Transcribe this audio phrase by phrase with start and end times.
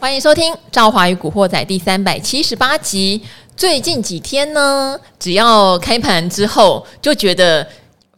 [0.00, 3.20] 欢迎收听《赵华与古惑仔》第三百七十八集。
[3.56, 7.66] 最近几天呢，只要开盘之后，就觉得。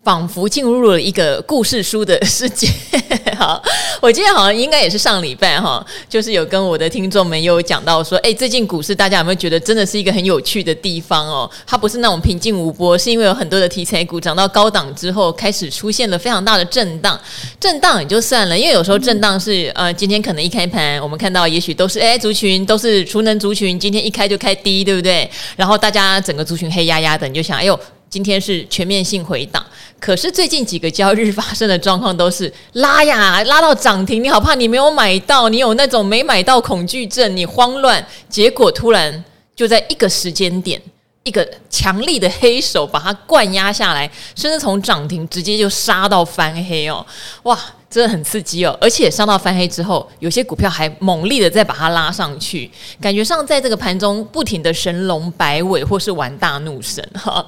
[0.03, 2.69] 仿佛进入了一个故事书的世界。
[3.37, 3.63] 好，
[4.01, 11.51] 我今天好像应该也是上礼拜哈，就是有跟我的听众们有讲到说，哎，最近股市大家有没有觉得真的是一个很有趣的地方哦？
[11.67, 17.19] 它不是那种平静无波，是因为有很多的题材股涨到高档之后，开始出现了非常大的震荡。
[17.59, 25.31] 震荡也就算了，因为有时候震荡是呃，今天可能一开盘，我们看到也许都是 AI 族群，都是储能族群，今天一开就开低，对不对？
[25.57, 27.79] 然后大家整个族群黑压压的，你就想，哎呦。
[28.11, 29.63] 今天是全面性回档，
[30.01, 39.25] 可是最近几个交易日发生的状况都是拉呀，拉到涨停，你好怕你没有买到，你有那种没买到恐惧症，你慌乱，结果突然
[39.55, 40.83] 就在一个时间点，
[41.23, 47.07] 一个强力的黑手把它灌压下来，甚至从涨停直接就杀到翻黑哦，
[47.45, 47.57] 哇！
[47.91, 57.45] 真的很刺激哦，而且上到翻黑之后，有些股票还猛力的再把它拉上去，感觉上在这个盘中不停的神龙摆尾或是玩大怒神哈。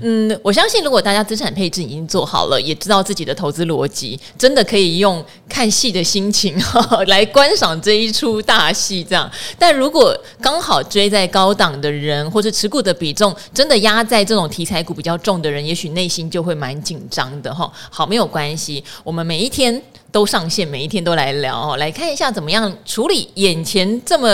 [0.00, 9.30] 嗯，我相信如果大家资产配置已经做好了，也知道自己的投资逻辑，真的可以用看戏的心情哈来观赏这一出大戏这样。
[9.56, 17.72] 但如果刚好追在高档的人，或者持股的比重真的压在这种题材股比较重的人，也许内心就会蛮紧张的哈。
[17.90, 19.83] 好，没有关系，我们每一天。
[20.14, 24.28] 都上线，每一天都来聊哦，来看一下怎么样处理眼前这么，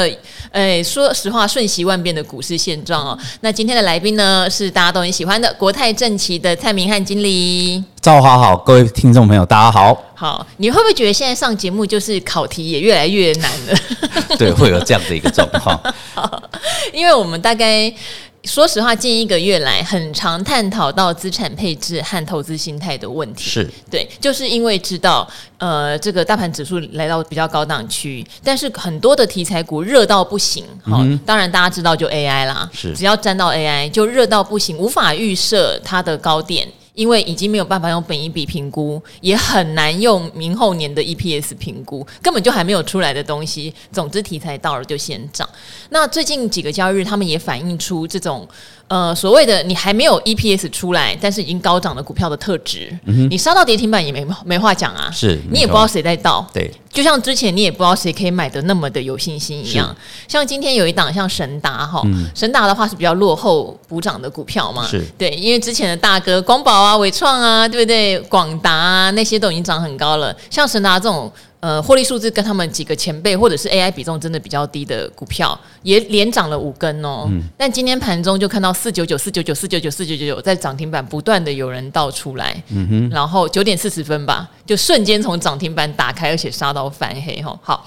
[0.53, 3.19] 诶，说实话瞬息万变的股市现状哦。
[3.41, 7.83] 那今天的来宾呢，是大家都很喜欢的国泰正奇的蔡明汉经理。
[7.99, 9.97] 赵华好，各位听众朋友，大家好。
[10.15, 13.75] 好，你会不会觉得现在上节目就是考题也越来越难了？
[14.37, 15.81] 对，会有这样的一个状况。
[16.93, 17.91] 因为我们大概。
[18.45, 23.51] 说实话，近一个月来，很常探讨到资产配置和投资心态的问题。
[23.51, 30.65] 是对，就是因为知道，呃，这个大盘指数来到比较高档区，但是很多的题材股热到不行。
[30.83, 36.67] 好、嗯，当然大家知道就 AI 啦，是只要沾到 AI 就热到不行，无法预设它的高点。
[37.01, 43.73] 因为已经没有办法用本一笔评估，也很难用明后年的 EPS 评估，根本就还没有出来的东西。
[43.91, 45.49] 总之题材到了就先涨。
[45.89, 48.47] 那最近几个交易日，他们也反映出这种。
[48.91, 55.09] 呃，所谓的你还没有 EPS 出来，但是已经高涨的股票的特质，嗯、你杀到跌停板也没没话讲啊。
[55.13, 56.45] 是，你也不知道谁在倒。
[56.53, 59.95] 对，就像之前你也不知道谁可以买的那么的有信心一样。
[60.27, 62.03] 像今天有一档像神达哈，
[62.35, 64.85] 神达的话是比较落后补涨的股票嘛。
[64.89, 68.19] 是，对，因为之前的大哥光宝啊、伟创啊，对不对？
[68.23, 71.33] 广达啊那些都已经涨很高了，像神达这种。
[71.61, 77.27] 呃，获利数字跟他们几个前辈或者是 AI 比重真的比较低的股票，也连涨了五根哦。
[77.29, 82.57] 嗯、但今天盘中就看到四九九、四九九、四九九、四九九九在涨停板不断的有人倒出来，
[83.11, 87.55] 然后九点四十分吧，就瞬间从涨停板打开，而且杀到翻黑哈。
[87.63, 87.87] 好，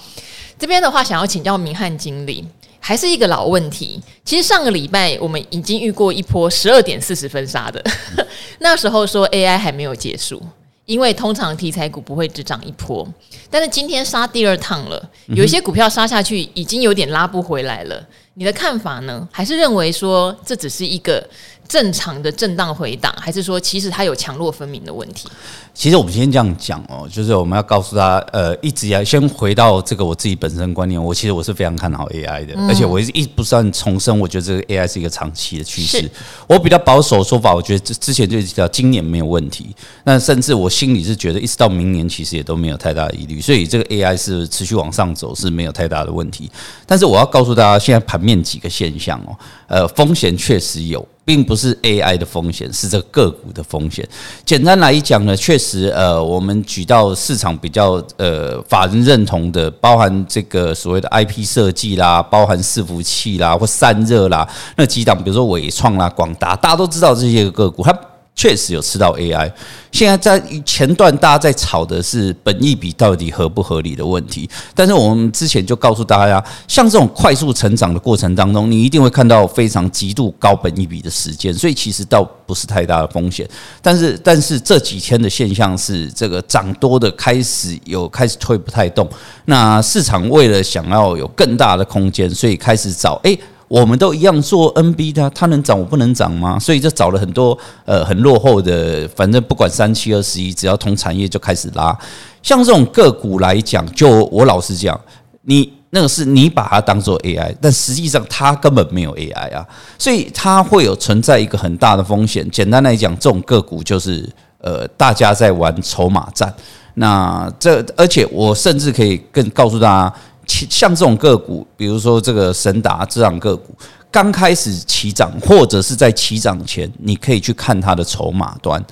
[0.56, 2.46] 这边的话想要请教明翰经理，
[2.78, 4.00] 还是一个老问题。
[4.24, 7.82] 其实上个礼拜我们已经遇过一波十二点四十分杀的，
[8.16, 8.24] 嗯、
[8.60, 10.40] 那时候说 AI 还没有结束。
[10.86, 13.06] 因为通常题材股不会只涨一波，
[13.50, 18.06] 但是今天杀第二趟了，有一些股票杀下去已经有点拉不回来了。
[18.34, 19.28] 你的看法呢？
[19.30, 21.24] 还是认为说这只是一个？
[21.68, 25.28] 正常的震荡回档，还是说其实它有强弱分明的问题？
[25.72, 36.08] 其实我们先这样讲哦，就是我们要告诉他，呃，一直要先回到这个我自己本身观念，我其实我是非常看好 AI 的，嗯、而且我一直一不算重申，我觉得这个 AI 是一个长期的趋势。
[36.46, 39.74] 我比较保守的说法，我觉得之之前就知道今年没有问题，
[40.04, 46.48] 那甚至我心里是觉得一直到明年其实也都没有太大的疑虑，所以这个 AI 是持续往上走是没有太大的问题。
[46.86, 49.36] 但是我要告诉大家，现在盘面几个现象哦，
[49.66, 51.04] 呃，风险确实有。
[51.24, 54.06] 并不是 AI 的风险，是这个股的风险。
[54.44, 67.98] 简单来讲呢，确实，呃，我们举到市场比较呃法人认同的，包含这个所谓的 IP 设计啦，包含伺服器啦或散热啦，那几档，比如说伟创啦、广达，大家都知道这些个股，它。
[68.36, 69.50] 确实有吃到 AI，
[69.92, 83.48] 现在在前段大家在吵的是本益比到底合不合理的问题，但是我们之前就告诉大家，像这种快速成长的过程当中，你一定会看到非常极度高本益比的时间，所以其实倒不是太大的风险。
[83.80, 89.08] 但是，但是这几天的现象是，这个涨多的开始有开始推不太动，
[89.44, 93.38] 那市场为了想要有更大的空间，所以开始找诶。
[93.66, 96.58] 我们都一样做 NB 的，它能涨我不能涨吗？
[96.58, 101.96] 所以就找了很多呃很落后的，反正不管三七二十一，只要同产业就开始拉。
[102.42, 105.00] 像这种个股来讲，就我老实讲，
[105.42, 109.66] 你那个是你把它当做 AI，但实际上它根本没有 AI 啊，
[109.98, 112.48] 所以它会有存在一个很大的风险。
[112.50, 114.28] 简单来讲，这种个股就是
[114.58, 116.52] 呃大家在玩筹码战。
[116.94, 120.14] 那这而且我甚至可以更告诉大家。
[120.46, 123.74] 像这种个股，比如说这个神达这样个股，
[124.10, 128.82] 刚开始起涨或者是在起涨前，你可以去看它的筹码端。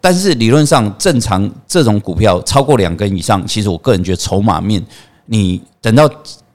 [0.00, 4.82] 但是理论上，正常这种股票超过两根以上，其实我个人觉得筹码面，
[5.26, 6.08] 你等到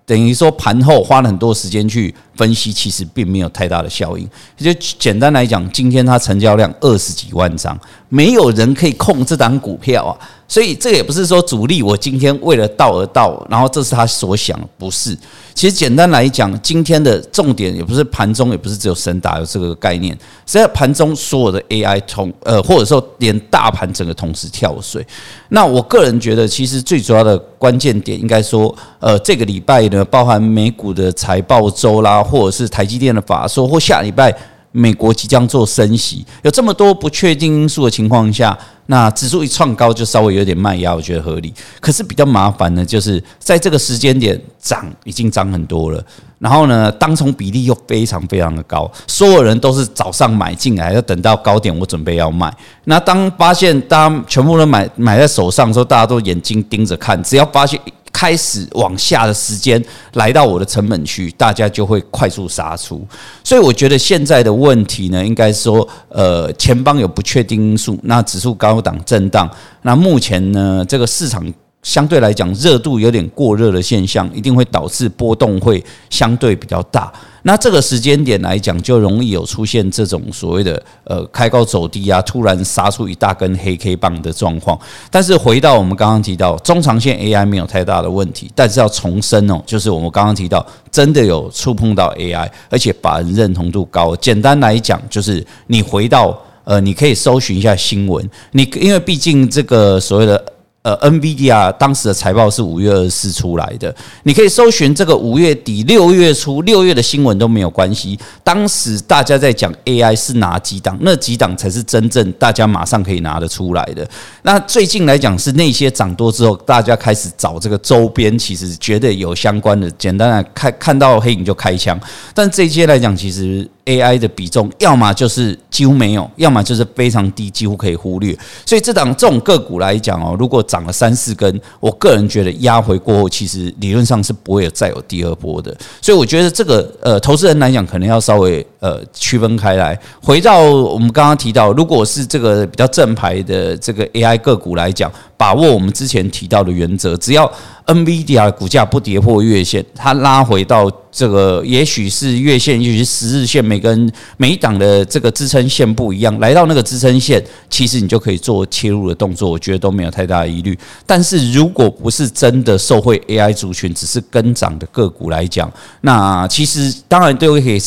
[0.04, 4.28] 等于说盘后花了很多时间去分析，其实并没有太大的效应。
[4.58, 7.80] 就简单来讲，今天它成交量二十几万张，
[8.10, 10.18] 没有人可以控这档股票啊。
[10.48, 15.18] 所以这也不是说主力我今天为了道而道，然后这是他所想，不是。
[15.54, 20.14] 其实简单来讲，今天的重点也不是盘中，也不是只有神达有这个概念，
[20.46, 25.06] 实际上盘中所有的 AI 同呃，或者说连大盘整个同时跳水。
[25.50, 34.36] 那我个人觉得，其实最主要的关键点应该说，呃，这个礼拜呢，包含美股的财报周啦，或者是台积电的法说，或下礼拜。
[34.78, 38.58] 美国即将做升息，有这么多不确定因素的情况下，
[38.88, 41.54] 那指数一创高就稍微有点卖压，我觉得合理。
[41.80, 46.06] 可是比较麻烦的，就是在这个时间点涨已经涨很多了，
[46.40, 52.54] 然后呢，当冲比例又非常非常的高，所有人都是早上买进来，要等到高点我准备要卖。
[52.84, 57.80] 那当发现大家全部都买买在手上的时候，大家都眼睛盯着看，只要发现。
[58.16, 59.84] 开始往下的时间
[60.14, 63.06] 来到我的成本区，大家就会快速杀出。
[63.44, 69.50] 所以我觉得现在的问题呢，应该说，呃，前方有不确定因素，那指数高档震荡，
[69.82, 71.46] 那目前呢，这个市场。
[71.86, 77.14] 相对来讲，热度有点过热的现象，一定会导致波动会相对比较大。
[77.44, 84.78] 那这个时间点来讲，就容易有出现这种所谓的呃开高走低啊，突然杀出一大根黑 K 棒的状况。
[85.12, 94.16] 但是回到我们刚刚提到中长线 AI 没有太大的问题，但是要重申哦，就是我们刚刚提到真的有触碰到 AI，而且法人认同度高。
[94.16, 100.44] 简单来讲，就是你回到呃，你可以搜寻一下新闻，你因为毕竟这个所谓的。
[100.86, 108.20] 呃，NVIDIA 当时的财报是五月二十四出来的，你可以搜寻这个五月底、六月初、六月的新闻都没有关系。
[108.44, 114.08] 当时大家在讲 AI 是哪几档，那几档才是真正大家马上可以拿得出来的。
[114.44, 119.90] 那最近来讲是那些涨多之后，大家开始找这个周边，其实绝对有相关的。
[119.98, 122.00] 简单的看，看到黑影就开枪。
[122.36, 123.68] 但这些来讲，其实。
[123.86, 128.38] AI 的比重，要么就是几乎没有，要么就是非常低，几乎可以忽略。
[128.66, 135.76] 所以这档这种个股来讲哦，如果涨了三四根，我个人觉得压回过后，其实理论上是不会有再有第二波的。
[136.02, 140.00] 所以我觉得这个呃，投资人来讲，可能要稍微呃区分开来。
[140.22, 145.12] 回到我们刚刚提到，如果是这个比较正牌的这个 AI 个股来讲。
[145.38, 147.52] 把握我们之前提到的原则，只要
[147.86, 160.78] NVIDIA 股价不跌破月线，它拉回到这个，也许是月线，也许是十日线，每根每一档的这个支撑线不一样，来到那个支撑线，其实你就可以做切入的动作，我觉得都没有太大的疑虑。
[161.06, 165.72] 但是如果不是真的受惠 AI 族群，只是跟涨的个股来讲，
[166.02, 167.80] 那其实当然都可以。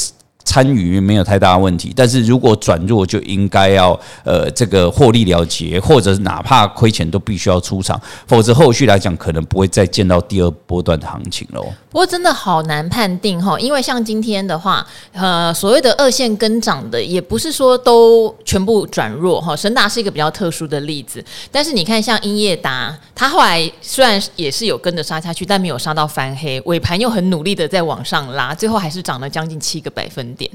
[0.49, 3.93] 参与没有太大问题，但是如果转弱就应该要
[4.25, 11.71] 呃这个获利了结，或者哪怕亏钱都必须要出场，否则后续来讲可能不会再见到第二波段的行情喽。
[11.91, 21.23] 不过真的好难判定哈，因为像今天的话，呃所谓的二线跟涨的也不是说都全部转弱哈，神达是一个比较特殊的例子，
[21.53, 30.51] 但是你看像英业达，它后来虽然也是有跟着杀下去，但没有杀到翻黑，尾盘又很努力的在往上拉，最后还是涨了将近七个百分点。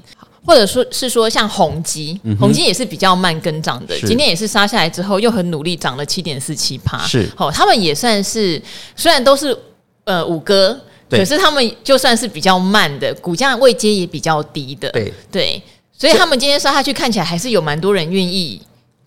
[0.46, 8.62] 或者说是说像宏基，宏基也是比较慢跟涨的，今天也是杀下来之后又很努力涨了七点四七趴，是好，他们也算是
[8.94, 9.58] 虽然都是
[10.04, 10.78] 呃五哥，
[11.10, 15.64] 可是他们就算是比较慢的，股价位阶也比较低的，对对，
[15.98, 18.62] 所以他们今天杀下去看起来还是有蛮多人愿意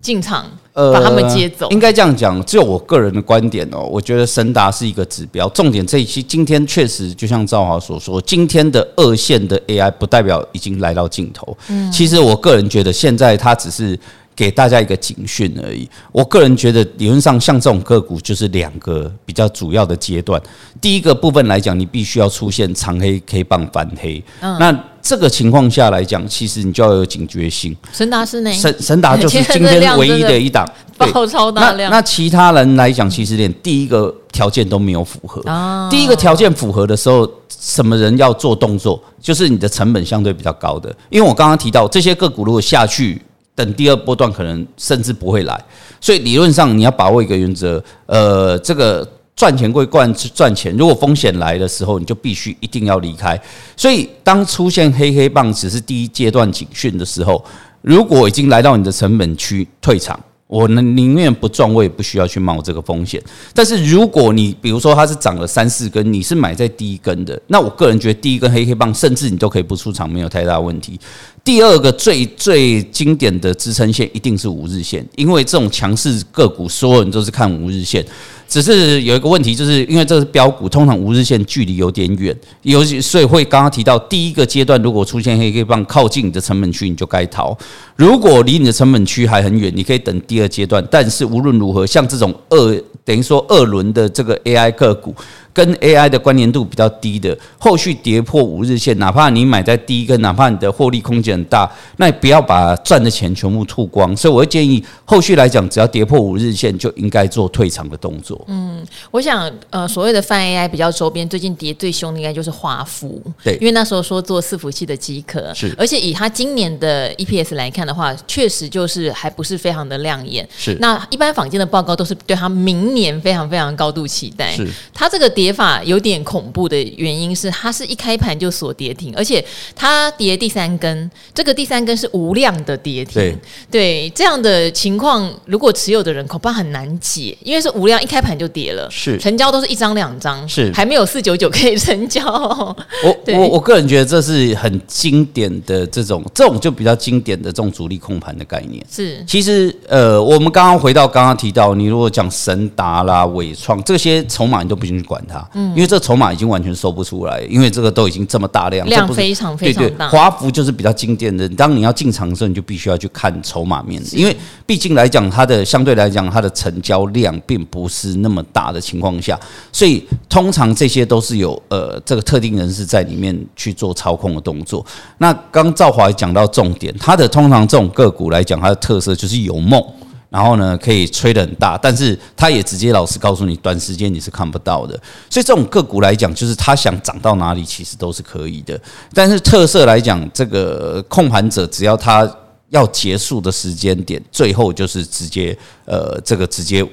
[0.06, 0.46] 进场。
[0.92, 2.44] 把他们接走，呃、应该这样讲。
[2.44, 5.48] 只有我个人的观点哦，我觉得神达是一个指标。
[5.48, 11.56] 重点这一期今天确实就像赵华所说，今天的二线的 AI 不代表已经来到尽头。
[11.68, 13.98] 嗯，其实我个人觉得现在它只是
[14.34, 15.88] 给大家一个警讯而已。
[16.12, 20.38] 我个人觉得理论上像这种个股就是两个比较主要的阶段。
[20.78, 24.22] 第一个部分来讲，你必须要出现长黑 K 棒翻黑。
[24.42, 24.84] 嗯，那。
[25.06, 27.74] 这个情况下来讲，其实你就要有警觉性。
[27.92, 28.52] 神达是哪？
[28.52, 31.88] 神神达就是 今天唯一的一档爆超大量。
[31.88, 35.40] 那那其他人来讲，其实连第一个条件都没有符合。
[35.88, 39.00] 第一个条件符合的时候，什么人要做动作？
[39.20, 40.92] 就是你的成本相对比较高的。
[41.08, 43.22] 因为我刚刚提到这些个股如果下去，
[43.54, 45.56] 等第二波段可能甚至不会来。
[46.00, 49.08] 所以理论上你要把握一个原则，呃，这个。
[49.36, 53.38] 赚钱归惯赚钱，如果风险来的时候，你就必须一定要离开。
[53.76, 57.44] 所以，当出现黑黑棒只是第一阶段警讯的时候，
[57.82, 63.22] 如果已经来到你的成本区退场，我呢宁愿不赚，我也不需要去冒这个风险。
[63.52, 70.98] 但是如果你比如说它是涨了三四根，你是买在第一根的，那我个人觉得第一根黑黑棒，甚至你都可以不出场，没有太大问题。
[71.46, 78.04] 第二个最最经典的支撑线一定是五日线，因为这种强势个股，所有人都是看五日线。
[78.48, 87.56] 只是有一个问题，就是因为这是标股，通常五日线距离有点远，尤其所以会刚刚提到第一个阶段，如果出现黑 K 棒靠近你的成本区，你就该逃；
[87.94, 90.84] 如果离你的成本区还很远，你可以等第二阶段。
[90.90, 95.14] 但是无论如何，像这种二等于说二轮的这个 AI 个股。
[95.56, 104.14] 跟 AI 的关联度比较低的，后续跌破五日线，哪怕你买在第一根，哪怕你的获利空间很大，那也不要把赚的钱全部吐光。
[104.14, 108.38] 所以我会建议，后续来讲，只要跌破五日线，就应该做退场的动作。
[108.48, 120.46] 嗯，我想，呃，所谓的泛 AI 比较周边，最近跌最凶的应该就是华孚，对，因为那时候说做伺服器的机壳，是，而且以它今年的 EPS 来看的话，确实就是还不是非常的亮眼。
[120.54, 124.52] 是，那一般坊间的报告都是对它明年非常非常高度期待。
[124.52, 125.45] 是，它这个跌。
[125.46, 129.44] 跌法有点恐怖的原因是，它是一开盘就锁跌停，而且
[129.76, 133.14] 它跌第三根，这个第三根是无量的跌停。
[133.14, 133.38] 对，
[133.70, 142.24] 对，这样的情况，如果持有的人恐怕很难解，因为是无量，一开盘就跌了，是成交都是一张两张，是还没有四九九可以成交。
[142.24, 148.84] 我 我我个人觉得这是很经典的这种，这种就比较经典的这种主力控盘的概念。
[148.90, 155.35] 是，其实呃，我们刚刚回到刚刚提到，你如果讲神达啦、伟创这些筹码，你都不用去管它。
[155.54, 160.08] 嗯，因为这筹码已经完全收不出来，因为这个都已经这么大量，量非常非常大。
[160.08, 169.38] 华孚就是比较经典的，当你要进场的时候，你就必须要去看筹码面，因为毕竟来讲，它的相对来讲，它的成交量并不是那么大的情况下，
[169.72, 174.84] 所以通常这些都是有呃这个特定人士在里面去做操控的动作。
[175.18, 179.82] 那刚赵华讲到重点，它的通常这种个股来讲，它的特色就是有梦。
[180.28, 184.92] 然后呢，可以吹得很大，但是他也直接老实告诉你，短时间你是看不到的。
[185.30, 188.78] 所以这种个股来讲，就是他想涨到哪里，其实都是可以的。
[189.14, 192.28] 但是特色来讲，这个控盘者只要他
[192.70, 196.84] 要结束的时间点，最后就是直接呃，这个直接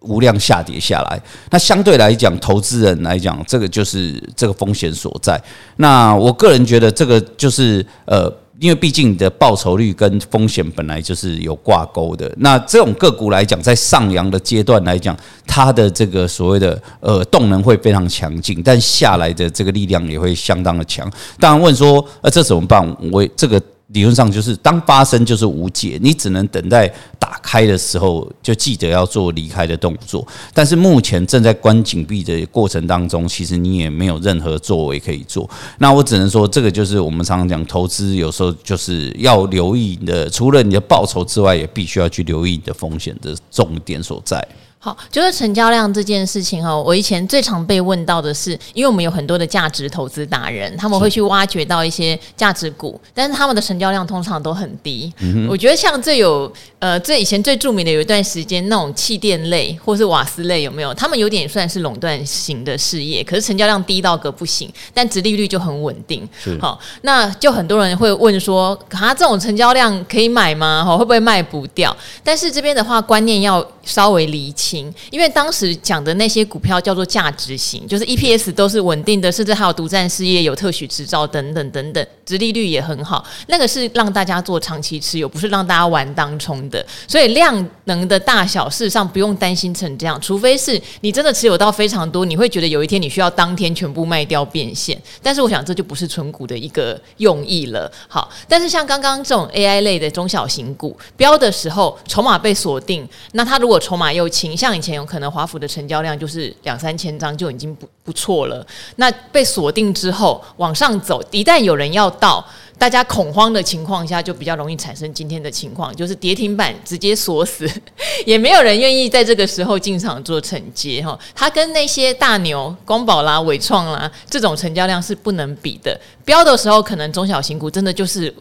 [0.00, 1.20] 无量下跌下来。
[1.50, 5.42] 那相对来讲，投资人来讲，这个就是这个风险所在。
[5.76, 8.32] 那我个人觉得，这个就是呃。
[8.60, 21.10] 因为毕竟你的报酬率跟风险本来就是有挂钩的，那这种个股来讲，在上扬的阶段来讲，它的这个所谓的呃动能会非常强劲，但下来的这个力量也会相当的强。
[21.38, 22.86] 当然问说，呃，这怎么办？
[23.10, 23.60] 我这个。
[23.92, 26.86] 理论上就是当发生就是无解，你只能等待
[27.18, 30.26] 打开的时候就记得要做离开的动作。
[30.54, 35.48] 但是目前正在关紧闭的过程当中，其实你也没有任何作为可以做。
[35.78, 44.46] 那我只能说，这个就是我们常常讲投资，有时候就是要留意你的，除了你的报酬之外，也必须要去留意你的风险的重点所在。
[44.82, 55.12] 好，就是成交量这件事情哈，我以前最常被问到的是，因为我们有很多的价值投资达人，他们会去挖掘到一些价值股，但是他们的成交量通常都很低。
[55.18, 60.94] 嗯、我觉得像最有呃最以前最著名的有一段时间那种气垫类或是瓦斯类有没有？
[60.94, 66.26] 他们有点算是垄断型的事业，可是成交量低到个不行，但殖利率就很稳定。
[66.58, 70.82] 好，那就很多人会问说，啊这种成交量可以买吗？
[70.82, 71.94] 哈，会不会卖不掉？
[72.24, 74.69] 但是这边的话观念要稍微理清。
[75.10, 83.24] 因为当时讲的那些股票叫做价值型，就是 EPS 都是稳定的，甚至还有独占事业、有特许执照等等等等，殖利率也很好。
[83.48, 86.84] 那个是让大家做长期持有，不是让大家玩当冲的。
[87.08, 95.00] 所以量能的大小，事实上不用担心成这样，除非是你真的持有到非常多，你会觉得有一天你需要当天全部卖掉变现。
[95.22, 97.90] 但是我想这就不是存股的一个用意了。
[98.06, 104.56] 好，但是像刚刚这种 AI 类的中小型股标的时候，筹码被锁定，那它如果筹码又轻。
[104.60, 112.44] 像以前有可能华府的成交量就是两三千张就已经不不错了，那被锁定之后往上走，一旦有人要到，
[112.76, 117.66] 大家恐慌的情况下，就比较容易产生今天的情况，就是跌停板直接锁死，
[118.26, 121.18] 也没有人愿意在这个时候进场做承接哈。
[121.34, 128.34] 它跟那些大牛光宝啦、伟创啦这种成交量是不能比的，标的时候可能中小型股真的就是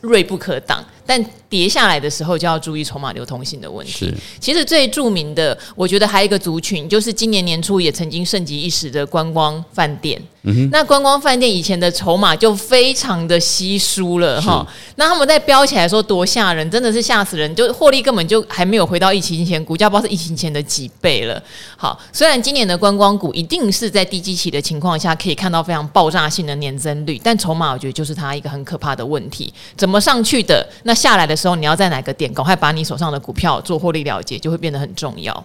[0.00, 0.82] 锐不可挡。
[1.08, 4.12] 但跌下来的时候就要注意筹码流通性的问题。
[4.38, 10.20] 其实最著名的，我觉得还有一个族群，就是今年年初也曾经盛极一时的观光饭店。
[10.42, 14.66] 嗯、那观光饭店以前的筹码就非常的稀疏了哈。
[14.96, 21.42] 那他们在飙起来说多吓人，真的是吓死人，就获利根本就还没有回到疫情前，股价不知道是疫情前的几倍了。
[21.78, 30.97] 好，虽然今年的观光股一定是在低基期的情况下可以看到非常爆炸性的年增率，但筹码我觉得就是它一个很可怕的问题，怎么上去的那？
[30.98, 35.44] 下来的时候，你要在哪个点赶快把你手上的股票做获利了结，就会变得很重要。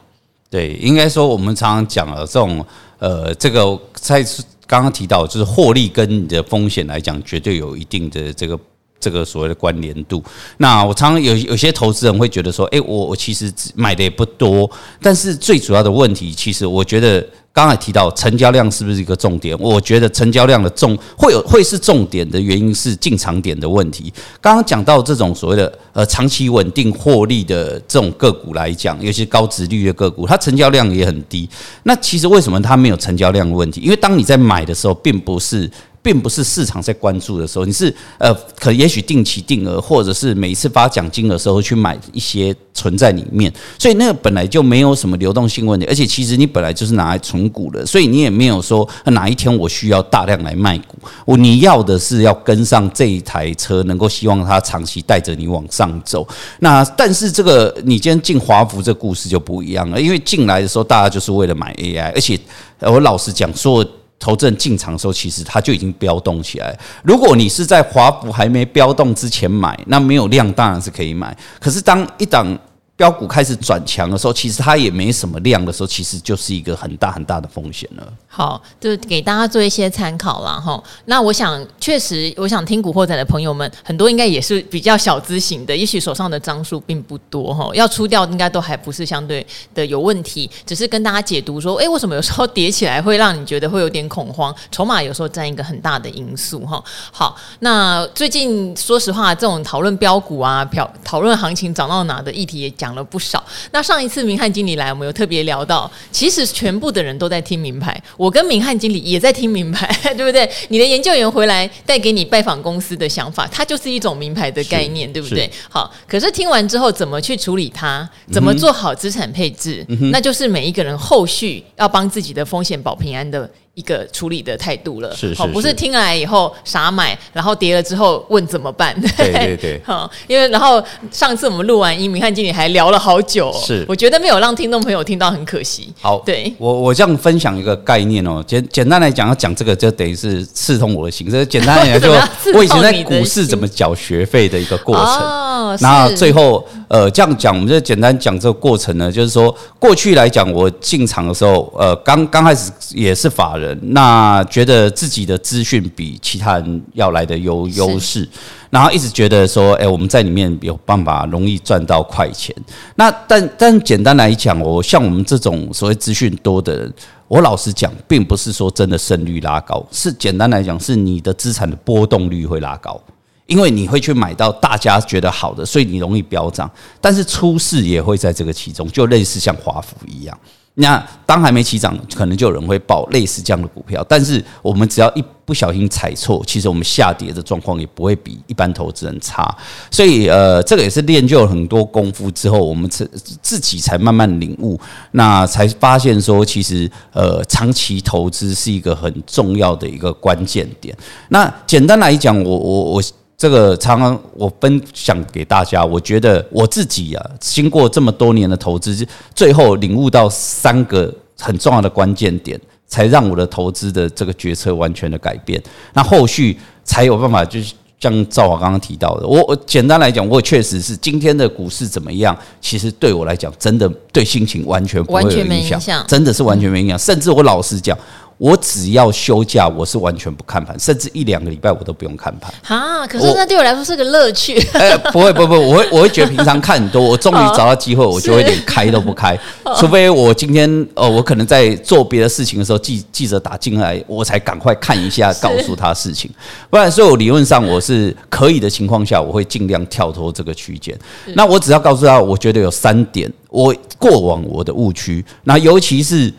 [0.50, 2.66] 对，应该说我们常常讲了这种
[2.98, 4.24] 呃，这个在
[4.66, 8.60] 刚刚提到，就是获利跟你的风险来讲，绝对有一定的这个。
[9.04, 10.24] 这个所谓的关联度，
[10.56, 17.22] 那我常常有有些投资人会觉得说，诶，我我其实买的也不多，但是最主要的问题，其实我觉得
[17.54, 19.56] 刚才提到成交量是不是一个重点？
[19.60, 24.12] 我觉得成交量的重会有会是重点的原因是进场点的问题。
[24.42, 31.48] 刚刚讲到这种所谓的呃长期稳定获利的这种个股来讲，尤其高值率的个股，它成交量也很低。
[31.84, 33.82] 那其实为什么它没有成交量的问题？
[33.82, 35.70] 因为当你在买的时候，并不是。
[36.04, 56.28] 并不是市场在关注的时候，你是呃，可也许定期定额，或者是每一次发奖金的时候去买一些存在里面，所以那个本来就没有什么流动性问题，而且其实你本来就是拿来存股的，所以你也没有说哪一天我需要大量来卖股，我你要的是要跟上这一台车，能够希望它长期带着你往上走。
[56.60, 62.38] 那但是这个你今天进华孚这故事就不一样了，因为进来的时候大家就是为了买 AI，而且
[62.82, 63.88] 我老实讲说。
[64.24, 66.74] 投资人进场的时候，其实它就已经飙动起来。
[67.04, 71.36] 如果你是在华府还没飙动之前买，那没有量当然是可以买。
[71.60, 72.58] 可是当一档
[72.96, 78.14] 标股开始转强的时候，其实它也没什么量的时候，其实就是一个很大很大的风险了。
[78.28, 80.60] 好，就给大家做一些参考啦。
[80.60, 80.82] 哈。
[81.06, 94.54] 那我想，确实，我想听古惑仔的朋友们，很多应该也是比较小资型的，也许手上的张数并不多哈，要出掉应该都还不是相对的有问题，只是跟大家解读说，哎，为什么有时候叠起来会让你觉得会有点恐慌？
[94.72, 96.84] 筹码有时候占一个很大的因素哈。
[97.12, 103.42] 好，那最近说实话，这种讨论标股啊、讨讨论行情涨到哪的议题也讲了不少。
[103.72, 109.88] 那上一次明翰经理来，我们有特别聊到，其实全部的人都在听名牌，我跟明翰经理也在听名牌，
[110.18, 110.50] 对不对？
[110.68, 115.50] 你的研究员回来带给你拜访公司的想法，它就是一种名牌的概念，对不对？
[115.70, 123.50] 好，可是听完之后怎么去处理它，怎么做好资产配置，嗯、那就是每一个人后续要帮自己的风险保平安的。
[123.76, 128.94] 一个处理的态度了，是，是，是，不是听来以后傻买，然后跌了之后问怎么办？
[129.18, 135.92] 对对对， 好，因为然后上次我们录完音，明翰经理还聊了好久，是，我觉得没有让听众朋友听到很可惜。
[136.00, 141.28] 好，对我我这样分享一个概念哦，简简单来讲，要讲这个就等于是刺痛我的心。
[141.32, 145.43] 这简单来讲，就 我以前在股市怎么缴学费的一个过程。
[145.76, 153.78] 哦，那最后呃这样讲，我们就简单讲这个过程呢，就是说过去来讲，我进场的时候，呃，刚刚开始也是法人。
[153.82, 158.28] 那觉得自己的资讯比其他人要来的有优势，
[158.70, 162.56] 然后一直觉得说，哎，我们在里面有办法容易赚到快钱。
[162.96, 166.94] 那但但简单来讲，我像我们这种所谓资讯多的人，
[167.28, 173.00] 我老实讲，并不是说真的胜率拉高，是简单来讲，是你的资产的波动率会拉高，
[173.46, 176.70] 因为你会去买到大家觉得好的，所以你容易飙涨。
[177.02, 180.38] 但是出事也会在这个其中，就类似像华府一样。
[180.76, 184.04] 那当还没起涨，可能就有人会报类似这样的股票。
[184.10, 189.56] 但是我们只要一不小心踩错，其实我们下跌的状况也不会比一般投资人差。
[189.92, 193.08] 所以呃，这个也是练就了很多功夫之后，我们自
[193.44, 194.80] 自己才慢慢领悟，
[195.12, 200.98] 那才发现说，其实呃，长期投资是一个很重要的一个关键点。
[201.30, 203.04] 那简单来讲，我我我。
[203.44, 215.62] 这个常常我分享给大家，我觉得我自己啊，经过这么多年的投资，最后领悟到三个很重要的关键点，才让我的投资的这个决策完全的改变。
[215.92, 227.98] 那后续才有办法，就是像赵华刚刚提到的，我我简单来讲，我确实是今天的股市怎么样，其实对我来讲，真的对心情完全不会有影响，真的是完全没影响，甚至我老实讲。
[228.44, 232.54] 我只要休假，我是完全不看盘，甚至一两个礼拜我都不用看盘。
[232.68, 234.60] 啊，可是那对我来说是个乐趣。
[234.74, 239.40] 哎、欸，不会，不会，我会，我会觉得平常看很多，我终于找到机会，我就会连开都不开，
[239.80, 246.30] 除非我今天哦，我可能在做别的事情的时候，记记者打进来，我才赶快看一下，告诉他事情。
[246.70, 250.94] 不然，所以我理论上我是可以的情况下，我会尽量跳脱这个区间。
[251.34, 256.30] 那我只要告诉他，我觉得有三点，我过往我的误区，那尤其是。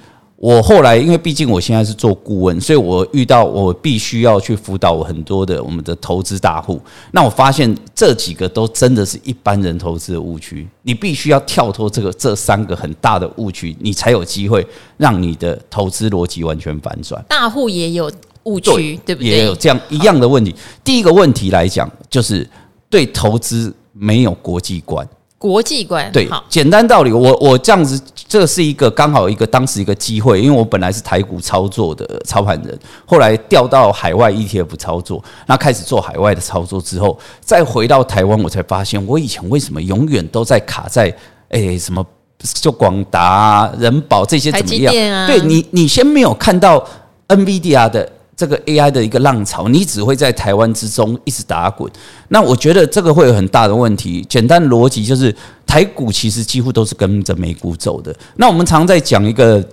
[0.44, 6.78] 我后来，因为毕竟我现在是做顾问，所以我遇到我必须要去辅导我很多的我们的投资大户。
[7.12, 14.66] 那我发现这几个都真的是一般人投资的误区，你必须要跳脱这个这三个很大的误区，你才有机会
[14.98, 17.24] 让你的投资逻辑完全反转。
[17.26, 19.30] 大户也有误区，对不对？
[19.30, 20.54] 也有这样一样的问题。
[20.84, 22.46] 第一个问题来讲，就是
[22.90, 25.08] 对投资没有国际观。
[25.36, 41.04] 国际观对，简单道理，我我这样子这是一个刚好一个当时一个机会，因为我本来是台股操作的操盘人，后来调到海外 ETF 操作，那开始做海外的操作之后，再回到台湾，我才发现我以前为什么永远都在卡在
[41.50, 42.04] 诶、欸、什么
[42.38, 45.12] 就广达、啊、仁宝这些怎么样？
[45.12, 46.84] 啊、对你，你先没有看到
[47.28, 48.10] NVIDIA 的。
[48.36, 51.90] 这个 AI 的一个浪潮，你只会在台湾之中一直打滚。
[52.28, 54.24] 那我觉得这个会有很大的问题。
[54.28, 55.34] 简单逻辑就是，
[55.66, 58.14] 台股其实几乎都是跟着美股走的。
[58.36, 59.64] 那我们常在讲一个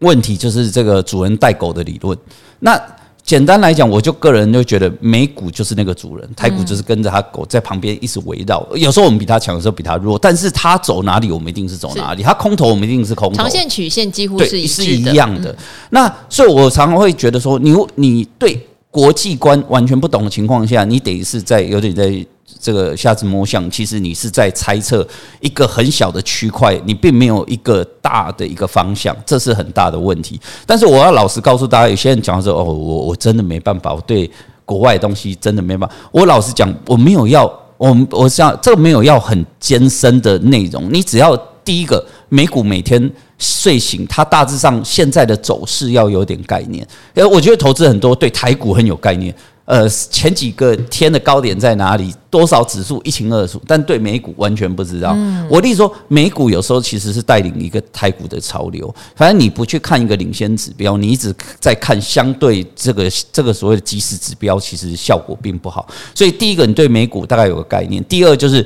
[0.00, 2.16] 问题，就是这个主人带狗的理论。
[2.60, 2.80] 那
[3.26, 8.64] 简单来讲，我就个人就觉得美股就是那个主人，台股就是跟着他狗在旁边一直围绕。
[8.76, 12.22] 有时候我们比他强，有时候比他弱，但是他走哪里，我们一定是走哪里。
[12.22, 13.34] 他空头，我们一定是空头。
[13.34, 15.52] 长线曲线几乎是一是一样的。
[15.90, 22.24] 那所以，我常常会觉得说，你你对国际观完全不懂的情况下，你得是在有点在。
[22.58, 25.06] 这个瞎子摸象，其实你是在猜测
[25.40, 30.40] 一个很小的区块，你并没有一个大的一个方向，这是很大的问题。
[30.64, 34.30] 但是我要老实告诉大家，有些人讲说：“哦，我我真的没办法，我对
[34.64, 37.44] 国外东西真的没办法。”我老实讲，我没有要，
[37.76, 40.92] 我我想这个没有要很艰深的内容。
[40.92, 46.86] 你只要第一个，美股每天睡醒，它大致上现在的走势要有点概念。
[47.14, 49.34] 呃，我觉得投资很多对台股很有概念。
[49.66, 52.14] 呃，前几个天的高点在哪里？
[52.30, 55.12] 多少指数一清二楚，但对美股完全不知道。
[55.16, 58.94] 嗯、我例如说，美股有时候其实是带领一个台股的潮流。
[59.14, 65.88] 反正你不去看一个领先指标，你一直在看相对这个这个所谓的即时指标，其实效果并不好。
[66.14, 68.64] 所以第一个，你对美股大概有个概念；第二，就是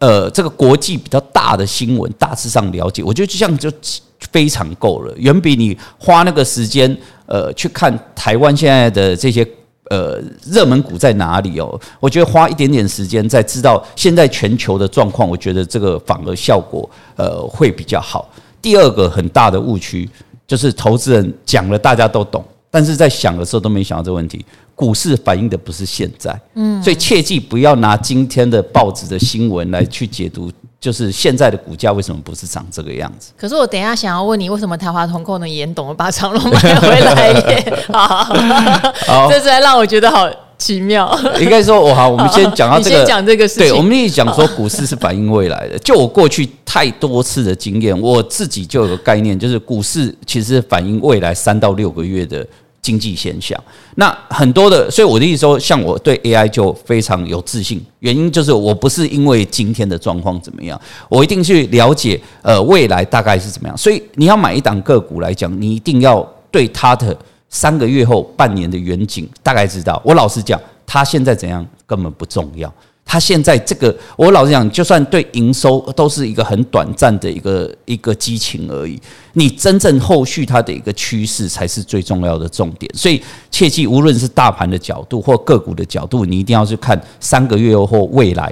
[0.00, 3.02] 呃，这个国际比较大的新闻大致上了解。
[3.02, 3.70] 我觉得就像就
[4.32, 6.94] 非常够了，远比你花那个时间
[7.26, 9.46] 呃去看台湾现在的这些。
[9.92, 11.78] 呃，热门股在哪里哦？
[12.00, 18.26] 我觉得花一点点时间，在知道现在全球的状况，我觉得这个反而效果呃会比较好。
[18.62, 20.08] 第二个很大的误区
[20.46, 24.42] 就是投资人讲了大家都懂，但是在想的时候都没想到这个问题。
[24.74, 30.50] 股市反映的不是现在，嗯，所以切记不要拿今天的报纸的新闻来去解读。
[30.82, 33.30] 就是现在的股价为什么不是长这个样子？
[33.36, 37.84] 可是我等一下想要问你，为什么台华同控能严懂把长隆买回来耶？
[39.06, 41.16] 好，这才让我觉得好奇妙。
[41.38, 43.68] 应该说，我好，我们先讲到这个， 讲这个事情。
[43.68, 45.78] 对，我们一直讲说股市是反映未来的。
[45.78, 52.44] 就我过去太多次的经验，我自己就有个概念，就是股市其实反映未来三到六个月的。
[52.82, 53.56] 经济现象，
[53.94, 63.78] 那很多的，所以我的意思说，像我对 AI 就非常有自信，原因就是我不是因为今天的状况怎么样，我一定去了解呃未来大概是怎么样。
[63.78, 67.16] 所以你要买一档个股来讲，你一定要对它的
[67.48, 70.02] 三个月后、半年的远景大概知道。
[70.04, 72.72] 我老实讲，它现在怎样根本不重要。
[73.12, 78.98] 他现在这个，我老实讲，就算对营收都是一个很短暂的一个一个激情而已。
[79.34, 82.90] 你真正后续它的一个趋势才是最重要的重点。
[82.94, 88.50] 所以切记，无论是大盘的角度或个股的角度，你一定要去看三个月或未来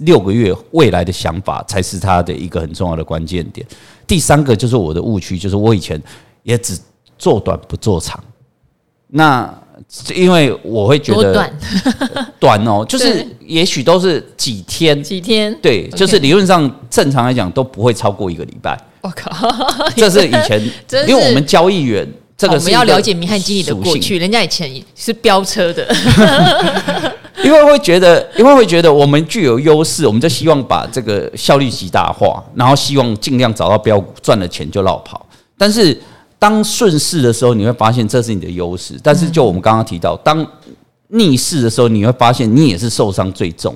[0.00, 3.66] 六个月未来的想法，才是它的一个很重要的关键点。
[4.06, 5.98] 第三个就是我的误区，就是我以前
[6.42, 6.78] 也只
[7.16, 8.22] 做短不做长。
[9.08, 9.61] 那
[10.14, 11.34] 因为我会觉得
[12.38, 12.64] 短？
[12.66, 18.78] 哦，就是也许都是几天，几天，对，就是理论上正常来讲都不会超过一个礼拜。
[19.02, 19.30] 我靠，
[19.94, 20.58] 这是以前，
[21.06, 25.86] 因为我们交易员这个我们要了解明翰经理的过去，人家以前是飙车的，
[27.44, 35.26] 因为会觉得，因为会觉得我们具有优势，我们就希望把这个效率极大化，然后希望尽量找到标股，赚了钱就落跑，
[35.58, 36.00] 但是。
[36.42, 40.44] 当顺势的时候，你会发现这是你的优势；但是就我们刚刚提到，当
[41.06, 43.72] 逆势的时候，你会发现你也是受伤最重。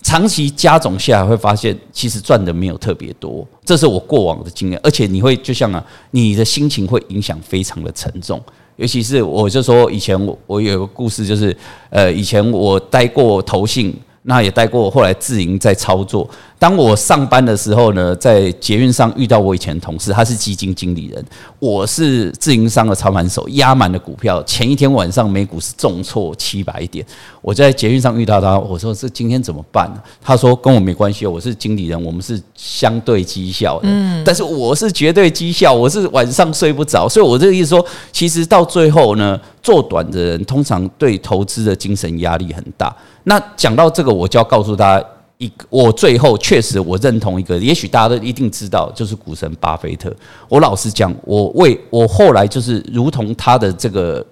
[0.00, 3.44] 长期加总下来，会发现其实赚的没有特别多。
[3.64, 8.40] 这是我过往的经验，而且你会就像啊，你的心情会影响非常的沉重。
[8.76, 11.54] 尤其是我就说，以前我我有个故事，就是
[11.90, 13.92] 呃，以前我待过投信。
[14.22, 16.28] 那也带过，后来自营在操作。
[16.58, 21.24] 当我上班的时候呢，在捷运上遇到我以前的同事，他是基金经理人，
[21.60, 24.42] 我是自营商的操盘手，压满了股票。
[24.42, 27.06] 前一天晚上美股是重挫七百点，
[27.40, 30.02] 我在捷运上遇到他，我说这今天怎么办呢？
[30.20, 33.88] 他说跟我没关系，我是经理人，我们是相对绩效的。
[33.88, 37.08] 嗯，但是我是绝对绩效，我是晚上睡不着。
[37.08, 42.94] 所以我这个意思说，其实到最后呢，做短的人通常对投资的精神压力很大。
[43.28, 50.10] 那讲到这个，我就要告诉大家一个，我最后确实我认同一个，也许大家都一定知道，就是股神巴菲特。
[50.48, 54.24] 我老实讲，我为我后来就是如同他的这个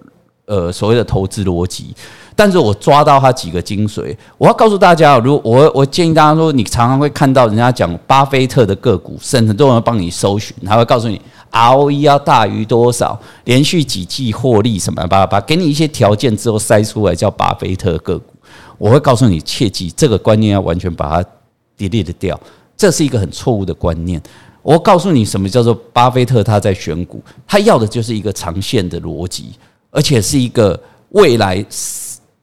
[0.46, 1.94] 呃所谓的投资逻辑。
[2.34, 18.35] 但是我抓到他几个精髓，我要告诉大家，如果我我建议大家说，你常常会看到人家讲巴菲特的个股，甚至都有人帮你搜寻，他会告诉你 ROE 要大于多少，连续几季获利什么吧吧，给你一些条件之后筛出来叫巴菲特个股。
[18.78, 21.30] 我会告诉你，切记这个观念要完全把它
[21.78, 22.38] delete 掉，
[22.76, 24.20] 这是一个很错误的观念。
[24.62, 29.52] 我告诉你，什么叫做巴菲特他在选股，他要的就是一个长线的逻辑，
[29.90, 30.78] 而且是一个
[31.10, 31.64] 未来。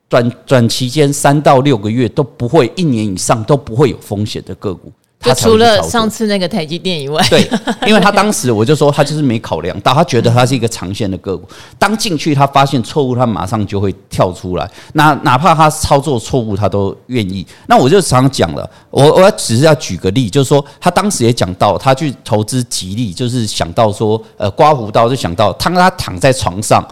[0.10, 4.91] 短短期间三到六个月都不会，一年以上都不会有风险的个股，
[5.23, 7.49] 就除了上次那个台积电以外，对，
[7.88, 11.47] 因为他当时我就说他就是没考量到，他觉得他是一个长线的个股，
[11.79, 17.45] 当进去他发现错误，他马上就会跳出来，那哪怕他操作错误，他都愿意。
[17.67, 26.83] 那我就常讲了，我我要只是要举个例，就是说他当时也讲到，他去投资吉利，就是想到说，呃，刮胡刀就想到，当他躺在床上。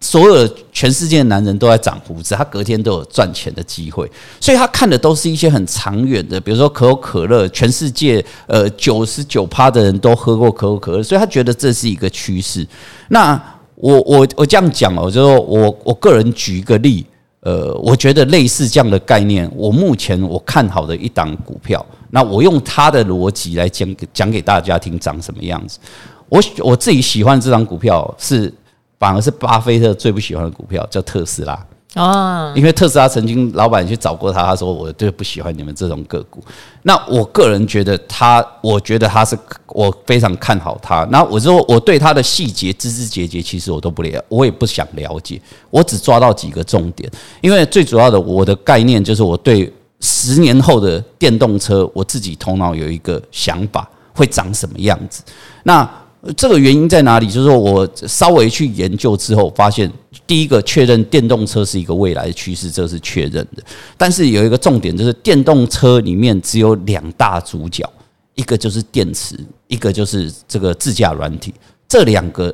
[0.00, 4.08] 所有全世界的男人都在长胡子，他隔天都有赚钱的机会，
[4.40, 12.64] 所以他看的都是一些很长远的，比如说可口可乐，全世界呃九十九趴的人都喝过可口可乐，所以他觉得这是一个趋势。
[13.08, 13.34] 那
[13.74, 17.04] 我我我这样讲哦，就是我我个人举一个例，
[17.40, 25.80] 呃，我觉得类似这样的概念，我目前我看好的一档股票，那我用他的逻辑来讲讲给大家听，长什么样子。
[26.28, 28.54] 我我自己喜欢这张股票是。
[28.98, 36.44] 反而是巴菲特最不喜欢的股票叫特斯拉啊，因为特斯拉曾经老板去找过他，他说我最不喜欢你们这种个股。
[36.82, 39.36] 那我个人觉得他，我觉得他是
[39.68, 41.04] 我非常看好他。
[41.10, 47.10] 那我说我对他的细节枝枝节节，其实我都不了，我也不想了解，我只抓到几个重点。
[47.40, 55.22] 因为最主要的我的概念就是我对十年后的电动车，我自己头脑有一个想法，会长什么样子。
[55.62, 55.88] 那
[56.36, 57.26] 这个原因在哪里？
[57.26, 59.90] 就是说我稍微去研究之后，发现
[60.26, 63.62] 第一个确认电动车是一个未来的趋势，这是确认的。
[63.96, 67.88] 但是有一个重点，就是电动车里面只有两大主角，
[68.34, 71.54] 一个就是电池，一个就是这个自驾软体。
[71.88, 72.52] 这两个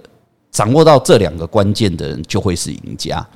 [0.51, 3.27] 掌握到这两个关键的人，就会是赢家。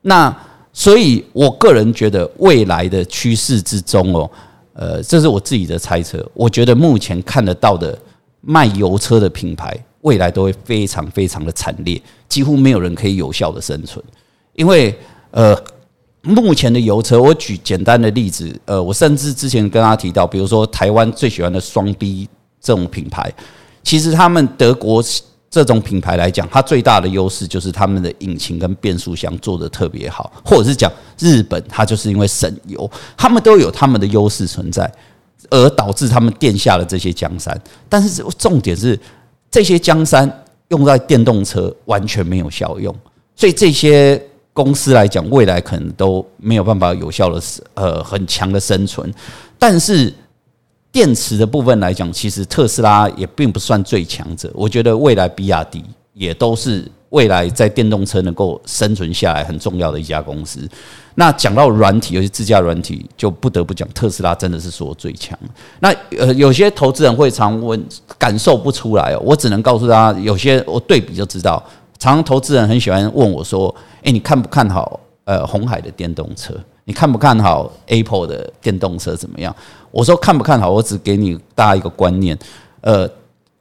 [0.00, 0.34] 那
[0.72, 4.30] 所以我个人觉得，未来的趋势之中哦，
[4.74, 6.24] 呃，这是我自己的猜测。
[6.34, 7.98] 我觉得目前看得到的。
[8.42, 14.04] 卖油车的品牌未来都会非常非常的惨烈，几乎没有人可以有效的生存。
[14.54, 14.94] 因为
[15.30, 15.56] 呃，
[16.22, 22.28] 目前的油车，我举简单的例子，呃，我甚至之前跟他提到，比如说台湾最喜欢的双 B
[22.60, 23.32] 这种品牌，
[23.82, 25.02] 其实他们德国
[25.48, 34.92] 这种品牌来讲，它最大的优势就是他们的引擎跟变速箱做得特别好，或者是讲日本，它就是因为省油，他们都有他们的优势存在。
[35.52, 38.98] 而导致他们垫下了这些江山，但是重点是
[39.50, 42.94] 这些江山用在电动车完全没有效用，
[43.36, 44.20] 所以这些
[44.54, 47.42] 公司来讲，未来可能都没有办法有效的
[47.74, 49.12] 呃很强的生存。
[49.58, 50.12] 但是
[50.90, 55.84] 电池的部分来讲，其实特斯拉也并不算最强者，我觉得未来比亚迪
[56.14, 60.68] 也都是未来在电动车能够生存下来很重要的一家公司。
[61.14, 65.38] 那讲到软体，尤其自驾软体，就不得不讲特斯拉真的是说最强。
[65.80, 67.82] 那呃，有些投资人会常问，
[68.18, 69.14] 感受不出来。
[69.18, 71.62] 我只能告诉大家，有些我对比就知道。
[71.98, 73.72] 常常投资人很喜欢问我说
[74.02, 76.54] ：“诶，你看不看好呃鸿海的电动车？
[76.84, 79.54] 你看不看好 Apple 的电动车怎么样？”
[79.92, 82.36] 我说看不看好，我只给你大家一个观念。
[82.80, 83.08] 呃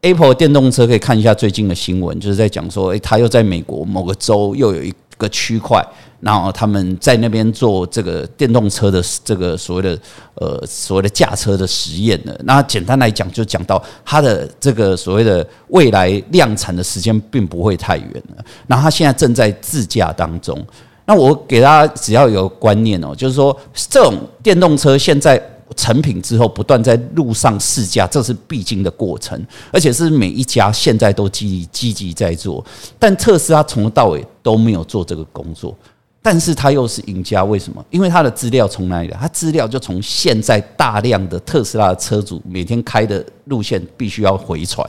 [0.01, 5.85] ，Apple 电动车可以看一下最近的新闻，就是在讲说，诶，他又在美国某个州又有一个区块。
[6.21, 9.99] 然后他们在那边做这个电动车的这个所谓的
[10.35, 12.39] 呃所谓的驾车的实验的。
[12.43, 18.45] 那简单来讲，就讲到它的这个所谓的未来量产的时间并不会太远了。
[18.67, 20.63] 然后它现在正在自驾当中。
[21.05, 25.41] 那我给大家只要有观念哦，就是说这种电动车现在
[25.75, 29.39] 成品之后，不断在路上试驾，这是必经的过程，
[29.71, 32.63] 而且是每一家现在都积积极在做。
[32.99, 35.75] 但特斯拉从头到尾都没有做这个工作。
[36.23, 37.83] 但是他又是赢家，为什么？
[37.89, 39.17] 因为他的资料从哪里来？
[39.17, 44.87] 他资料就从现在大量的特斯拉车主每天开的路线必须要回传。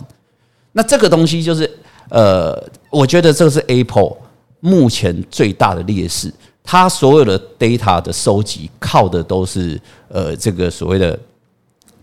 [0.73, 1.71] 那这个东西就是，
[2.11, 4.15] 呃，我觉得这是 Apple
[4.61, 6.31] 目前最大的劣势。
[6.65, 11.19] 它所有的 data 的收集靠的都是，呃，这个所谓的。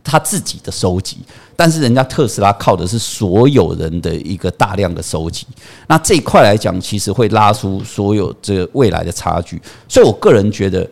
[0.02, 1.18] 他自己的收集，
[1.58, 5.46] 但是人家特斯拉靠的是所有人的一个大量的收集，
[5.88, 9.62] 那这一块来讲，其实会拉出所有这个未来的差距。
[9.90, 10.90] 所以我个人觉得，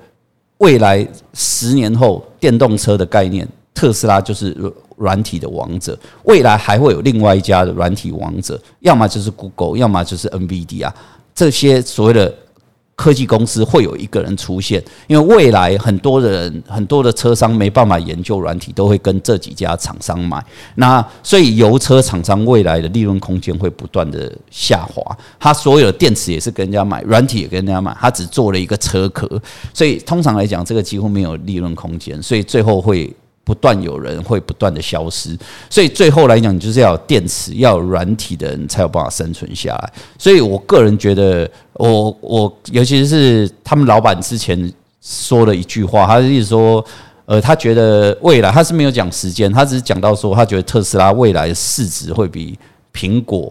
[0.58, 4.56] 未来十年后电动车的概念，特斯拉就是
[4.98, 10.94] 软体的王者，未来还会有另外一家的软体王者，要么就是 Google，要么就是 NVD 啊，
[11.34, 12.36] 这些所谓的
[12.98, 20.44] 科技公司会有一个人出现，因为未来很多人、很多的车商没办法研究软体，都会跟这几家厂商买。
[20.76, 25.16] 那所以油车厂商未来的利润空间会不断的下滑。
[25.40, 29.30] 他所有的电池也是跟人家买，软体也跟人家买，他只做了一个车壳，
[29.72, 33.16] 所以通常来讲，这个几乎没有利润空间，所以最后会。
[33.48, 35.34] 不断有人会不断的消失，
[35.70, 39.94] 所以最后来讲，你就是要有电池，要有软体的人才有办法生存下来。
[40.20, 44.70] 所以我个人觉得我，我尤其是他们老板之前
[45.02, 46.84] 说了一句话，他是意思说，
[47.24, 52.60] 呃，他觉得未来他是没有讲时间，他只是讲到说，他觉得特斯拉未来的市值会比
[52.94, 53.50] 苹果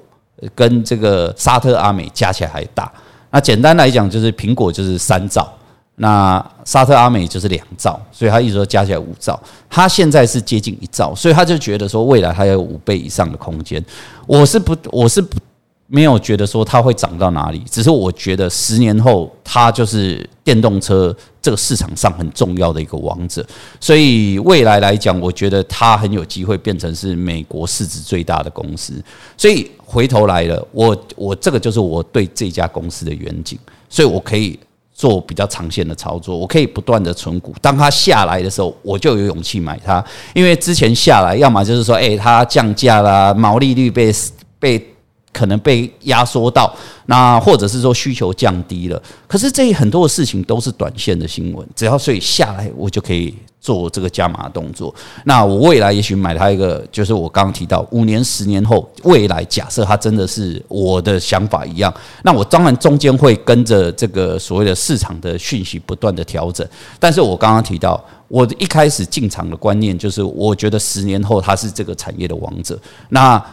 [0.55, 2.93] 跟这个沙特阿美加起来还大。
[3.31, 5.51] 那简单来讲，就是苹果就是三兆。
[5.99, 13.83] 那沙特阿美就是两兆，所以他一直说加起来五兆，他现在是接近一兆，所以他就觉得说未来还有五倍以上的空间。
[14.27, 15.39] 我是不，我是不
[15.87, 23.43] 没有觉得说它会涨到哪里，只是我觉得十年后它就是电动车这个市场上很重要的一个王者。
[23.81, 29.03] 所以未来来讲，我觉得它很有机会变成是美国市值最大的公司。
[29.39, 34.59] 所以回头来了，我我这个就是我对这家公司的远景，所以我可以。
[34.97, 37.55] 做比较长线的操作，我可以不断的存股。
[37.61, 40.03] 当它下来的时候，我就有勇气买它。
[40.35, 44.11] 因为之前下来，要么就是说，诶，它降价啦，毛利率被
[44.59, 44.96] 被
[45.37, 46.75] 可能被压缩到，
[47.07, 49.03] 那或者是说需求降低了。
[49.27, 53.35] 可是这很多的事情都是短线的新闻，只要所以下来，我就可以。
[53.59, 54.95] 做这个加码动作，
[55.25, 66.65] 那我未来也许买它一个，就是我刚刚提到五年、十年后，未来假设它真的是我的想法一样，那我当然中间会跟着这个所谓的市场的讯息不断的调整。
[67.01, 72.79] 但是我刚刚提到，我一开始进场的观念就是，我觉得十年后它是这个产业的王者。
[73.09, 73.45] 那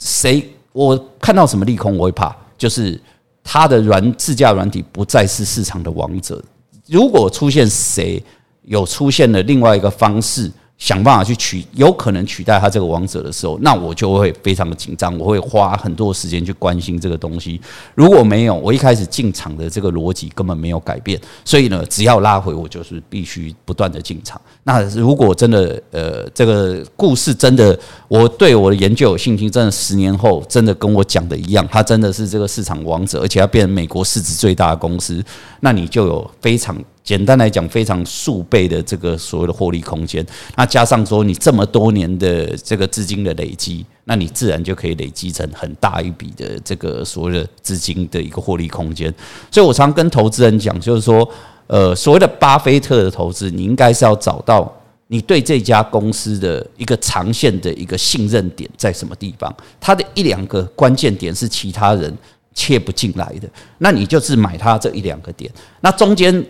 [0.00, 3.00] 谁我看到什么利空我会怕，就是
[3.42, 6.42] 它的软自驾软体不再是市场的王者。
[6.86, 8.22] 如果出现谁？
[8.64, 10.48] 有出现了另外一个方式，
[10.80, 17.60] 想办法去取，有可能取代他这个王者的时候，那我就会非常的紧张，我会花很多时间去关心这个东西。
[17.94, 24.40] 如果没有，我一开始进场的这个逻辑根本没有改变，所以呢，只要拉回，我就是必须不断的进场。
[24.64, 35.22] 那如果真的，呃，这个故事真的，我对我的研究有信心，真的十年后真的跟我讲的一样，他真的是这个市场王者，而且要变成美国市值最大的公司，
[35.60, 36.74] 那你就有非常。
[37.02, 49.12] 简单来讲，非常数倍的这个所谓的获利空间，那加上说你这么多年的这个资金的累积，那你自然就可以累积成很大一笔的这个所谓的资金的一个获利空间。
[49.50, 51.28] 所以我常跟投资人讲，就是说，
[51.66, 54.70] 呃，所谓的巴菲特的投资，你应该是要找到
[55.08, 62.16] 你对这家公司的一个长线的一个信任点在什么地方，它的一两个关键点是其他人
[62.54, 66.44] 切不进来的，那你就是买它这一两个点，那中间。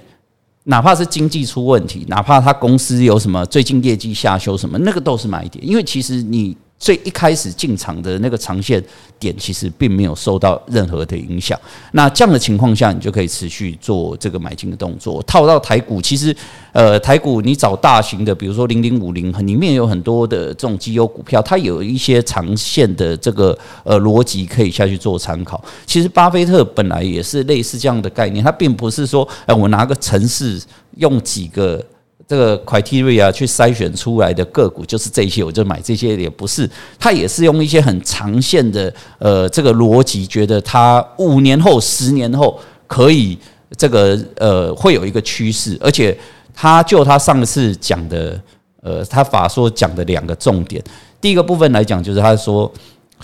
[0.65, 6.57] 哪怕是经济出问题，哪怕他公司有什么最近业绩下修什么，那个都是买点，因为其实你。
[6.81, 8.83] 所以一开始进场的那个长线
[9.19, 11.57] 点，其实并没有受到任何的影响。
[11.93, 15.23] 那这样的情况下，你就可以持续做这个买进的动作。
[15.25, 16.35] 套到台股，其实
[16.73, 25.63] 呃，台股你找大型的，比如说零零五零，里面有很多的这种绩优股票，它有一些长线的这个呃逻辑可以下去做参考。
[25.85, 30.59] 其实巴菲特本来也是类似这样的概念，他并不是说，哎，我拿个程式
[30.97, 31.85] 用几个。
[32.31, 43.37] 这个 criteria 去筛选出来的个股就是这些，我就买这些，也不是，他也是用一些很长线的呃这个逻辑，觉得他五年后、十年后可以
[43.77, 46.17] 这个呃会有一个趋势，而且
[46.55, 48.41] 他就他上次讲的
[48.81, 50.81] 呃他法说讲的两个重点，
[51.21, 52.73] 第一个部分来讲就是他说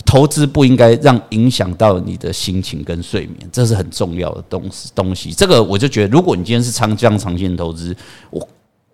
[0.03, 5.31] 投资不应该让影响到你的心情跟睡眠，这是很重要的东西东西。
[5.31, 7.95] 这个我就觉得，如果你今天是长这样长线投资，
[8.29, 8.45] 我。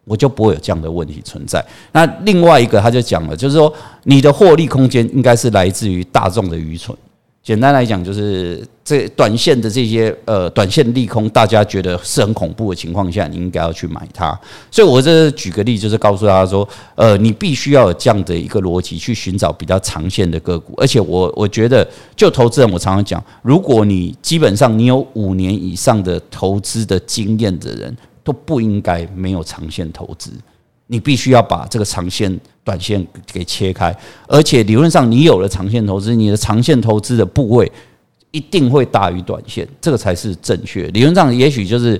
[0.05, 1.63] 我就不会有这样的问题存在。
[1.91, 6.95] 那另外一个，他就讲了，就是说你的获利空间应该是来自于大众的愚蠢。
[7.41, 14.37] 简单来讲，就是这短线的这些呃短线利空，大家觉得是很恐怖的情况下，你应该要去买它。
[14.71, 20.73] 所以我这举个例，就是告诉大家说，呃，你必须要有这样的一个逻辑去寻找比较长线的个股。
[20.77, 21.85] 而且我我觉得，
[22.15, 27.97] 就投资人，我常常讲，如果你基本上你有五年以上的投资的经验的人。
[28.23, 30.31] 都不应该没有长线投资，
[30.87, 33.95] 你必须要把这个长线、短线给切开，
[34.27, 37.71] 而且理论上你有了长线投资，你的长线投资的部位
[38.31, 40.87] 一定会大于短线，这个才是正确。
[40.87, 41.99] 理论上也许就是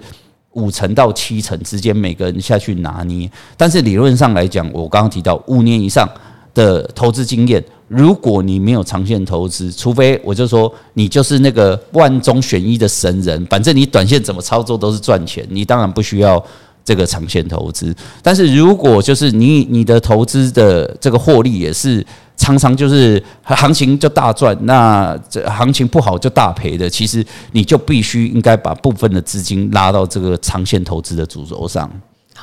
[0.53, 6.07] 五成到七成之间，每个人下去拿捏，但是理论上来讲，我刚刚提到五年以上
[6.53, 16.43] 的投资经验，如果你没有长线投资，除非我就说你就是那个万中选一的神人，反正你短线怎么操作都是赚钱，你当然不需要
[16.85, 17.95] 这个长线投资。
[18.21, 31.89] 但是如果就是你你的投资的这个获利也是常常就是行情就大赚，那这行情不好就大赔的，其实你就必须应该把部分的资金拉到这个长线投资的主轴上。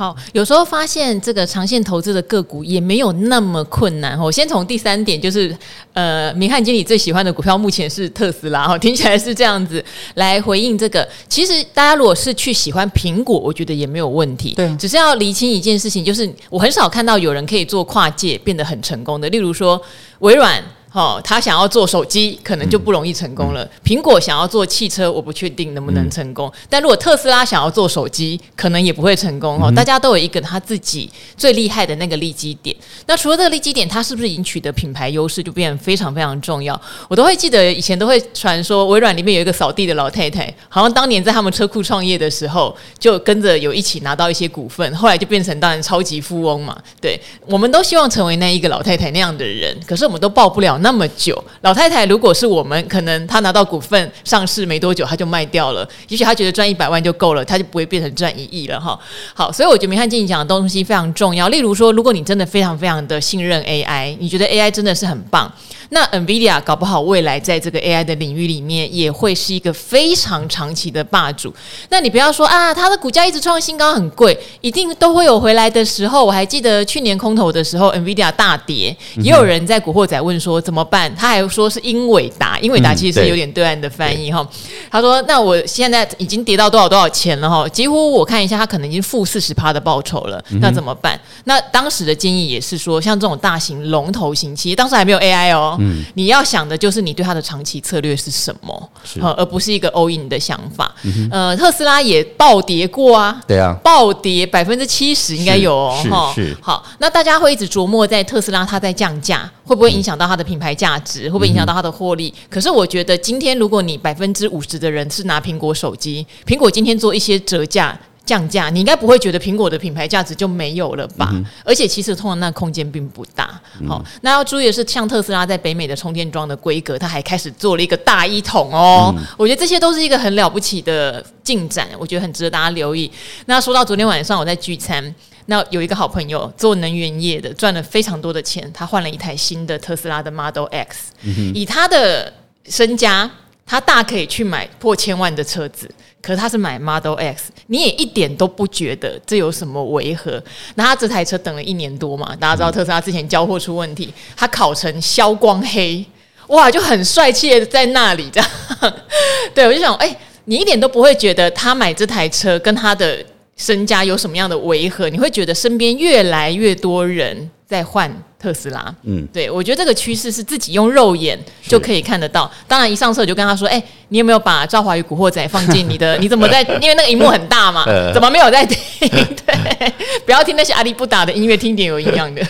[0.01, 4.19] 好，有时候发现这个长线投资的个股也没有那么困难。
[4.19, 5.55] 我先从第三点，就是
[5.93, 9.85] 呃，明翰经理最喜欢的股票目前是特斯拉，哈， 听起来是这样子
[10.15, 11.07] 来回应这个。
[11.29, 14.55] 其实大家如果是去喜欢苹果，我觉得也没有问题。
[14.55, 19.79] 对，只是要厘清一件事情，就是我很少看到有人可以做跨界变得很成功的，例如说
[20.21, 20.65] 微软。
[20.93, 23.65] 好，他想要做手机，可能就不容易成功了。
[23.85, 26.53] 苹果想要做汽车，我不确定能不能成功。
[26.69, 29.63] 但如果特斯拉想要做手机，可能也不会成功。
[29.63, 32.75] 哦，大家都有一个他自己最厉害的那个利基点。
[33.07, 36.79] 那除了这个利基点，他是不是已经取得品牌优势，就变得非常非常重要。
[37.09, 46.77] 我都会记得以前都会传说，微软里面有一个扫地的老太太，好像当年在他们车库创业的时候，就跟着有一起拿到一些股份，后来就变成当然超级富翁嘛。
[47.01, 47.17] 对，
[47.47, 50.80] 我们都希望成为那一个老太太那样的人，可是我们都报不了。
[50.81, 55.89] 那么久，老太太如果是我们，可能她拿到股份上市没多久，她就卖掉了。
[56.09, 58.99] 也许她觉得赚一百万就够了，她就不会变成赚一亿了哈。
[59.35, 61.49] 好，所以我觉得明翰经理讲的东西非常重要。
[61.49, 65.51] 例如说，如果你真的非常非常的信任 AI，你觉得 AI 真的是很棒。
[65.91, 71.53] 那 NVIDIA 搞不好未来在这个 AI 的领域里面也会是一个非常长期的霸主。
[71.89, 76.25] 那你不要说啊，它的股价一直创新高，很贵，一定都会有回来的时候。
[76.25, 81.15] 我还记得去年空头的时候，NVIDIA 大跌，也有人在古惑仔问说怎么办？
[81.17, 84.47] 他还说是英伟达，英伟达其实是有点对岸的翻译哈。
[84.91, 87.69] 他说：“那我现在已经跌到多少多少钱了哈？
[87.69, 90.43] 几乎我看一下，他可能已经负四十趴的报酬了。
[90.61, 91.19] 那怎么办？
[91.45, 100.95] 那当时的建议也是说，像这种大型龙头型企业，当时还没有 AI 哦。”嗯，你要想的就是你对它的长期策略是什么，是而不是一个 all in 的想法。
[101.03, 106.33] 嗯、呃，特斯拉也暴跌过啊，对啊，暴跌百分之七十应该有哦。
[106.35, 112.33] 是，是好，那大家会一直琢磨在特斯拉它在降价，会不会影响到它的品牌价值，嗯、会不会影响到它的获利？
[112.49, 117.99] 可是我觉得今天如果你百分之五十的人是拿苹果手机，苹果今天做一些折价。
[118.31, 121.31] 降价，你应该不会觉得苹果的品牌价值就没有了吧？
[121.33, 123.47] 嗯、而且其实通常那空间并不大。
[123.89, 129.13] 好、嗯，那要注意的是，像特斯拉在北美的充电桩的规格，它还开始做了一个大一统哦。
[129.17, 133.11] 嗯、我觉得这些都是一个很了不起的进展，我觉得很值得大家留意。
[133.47, 135.13] 那说到昨天晚上我在聚餐，
[135.47, 142.33] 那有一个好朋友做能源业的，赚了非常多的钱，他换了一台新的特斯拉的 Model X，、嗯、以他的
[142.67, 143.29] 身家，
[143.71, 145.89] 他大可以去买破千万的车子。
[146.21, 150.43] 可是他是买 Model X，你也一点都不觉得这有什么违和。
[150.75, 152.35] 那他这台车等了一年多嘛？
[152.35, 156.05] 大家知道特斯拉之前交货出问题，他烤成消光黑，
[156.49, 158.51] 哇，就很帅气的在那里这样。
[159.55, 160.15] 对，我就想，哎、
[160.47, 163.25] 你一点都不会觉得他买这台车跟他的
[163.57, 165.09] 身家有什么样的违和？
[165.09, 168.95] 你会觉得身边越来越多人在换特斯拉。
[169.03, 172.51] 嗯，对，我觉得这个趋势是自己用肉眼就可以看得到。
[172.67, 173.85] 当然，一上车我就跟他说，哎、欸。
[174.13, 176.19] 你有没有把《赵华与古惑仔》放进你的？
[176.19, 176.63] 你怎么在？
[176.83, 179.09] 因为那个荧幕很大嘛，怎么没有在听？
[179.09, 179.93] 对，
[180.27, 182.45] 不要听那些阿里不打的音乐，听点有营养的。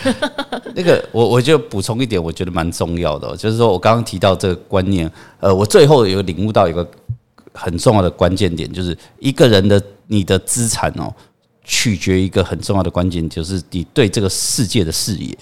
[0.73, 5.07] 那个，我我就补充一点，我觉得蛮重要的，就是说我刚刚提到这个观念，
[5.39, 6.83] 呃，我最后有领悟到一个
[7.53, 11.13] 很重要的关键点，就是一个人的你的资产哦，
[11.63, 15.37] 取决一个很重要的关键，就是你对这个世界的视野。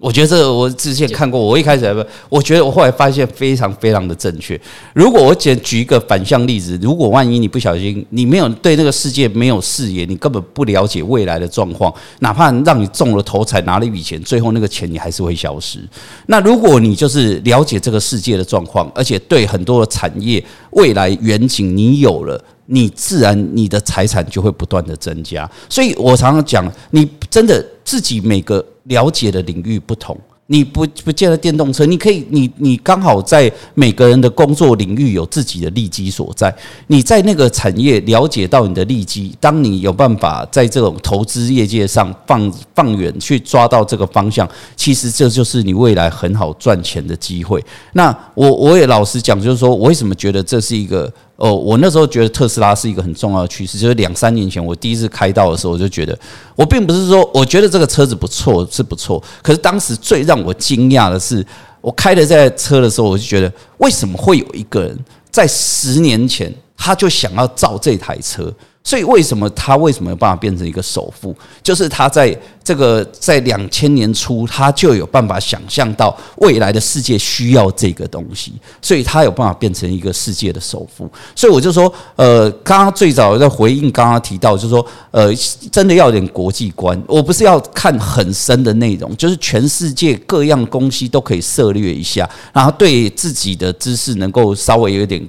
[0.00, 4.58] 我觉得这个我之前看过，我一开始还不，我觉得我后来发现非常非常的正确。
[4.94, 15.78] 如果我简举一个反向例子，如果万一你不小心，你没有对那个世界没有视野，你根本不了解未来的状况，哪怕让你中了头彩拿了一笔钱，最后那个钱你还是会消失。
[16.26, 22.42] 那如果你就是了解这个世界的状况，而且对很多的产业未来远景你有了。
[22.72, 30.16] 你自然你的财产就会不断的增加，所以我常常讲，你真的自己每个了解的领域不同。
[30.52, 36.52] 你不不见得电动车，你可以，你你刚好在每个人的工作领域有自己的利基所在，
[36.88, 47.64] 你在那个产业了解到你的利基，当你有办法在这种投资业界上放放远去抓到这个方向，其实这就是你未来很好赚钱的机会。
[47.92, 51.08] 那我我也老实讲，就是说我为什么觉得这是一个
[51.40, 56.16] 哦，我那时候觉得特斯拉是一个很重要的趋势，就是两三年前我第一次开到的时候，我就觉得
[56.54, 61.44] 我并不是说我觉得这个车子不错是不错，可是当时最让我惊讶的是，
[61.80, 64.98] 我开的这台车的时候，我就觉得为什么会有一个人
[65.30, 68.52] 在十年前他就想要造这台车？
[68.82, 71.36] 所以为什么他为什么有办法变成一个首富？
[71.62, 81.08] 就是他在这个在两千年初，他就有办法想象到未来的世界需要这个东西，所以他有办法变成一个世界的首富。
[81.36, 85.32] 所以我就说，呃，刚刚最早在回应刚刚提到，就是说，呃，
[85.70, 87.00] 真的要点国际观。
[87.06, 95.22] 我不是要看很深的内容，就是全世界各样东西都可以涉猎一下，然后对自己的知识能够稍微有点。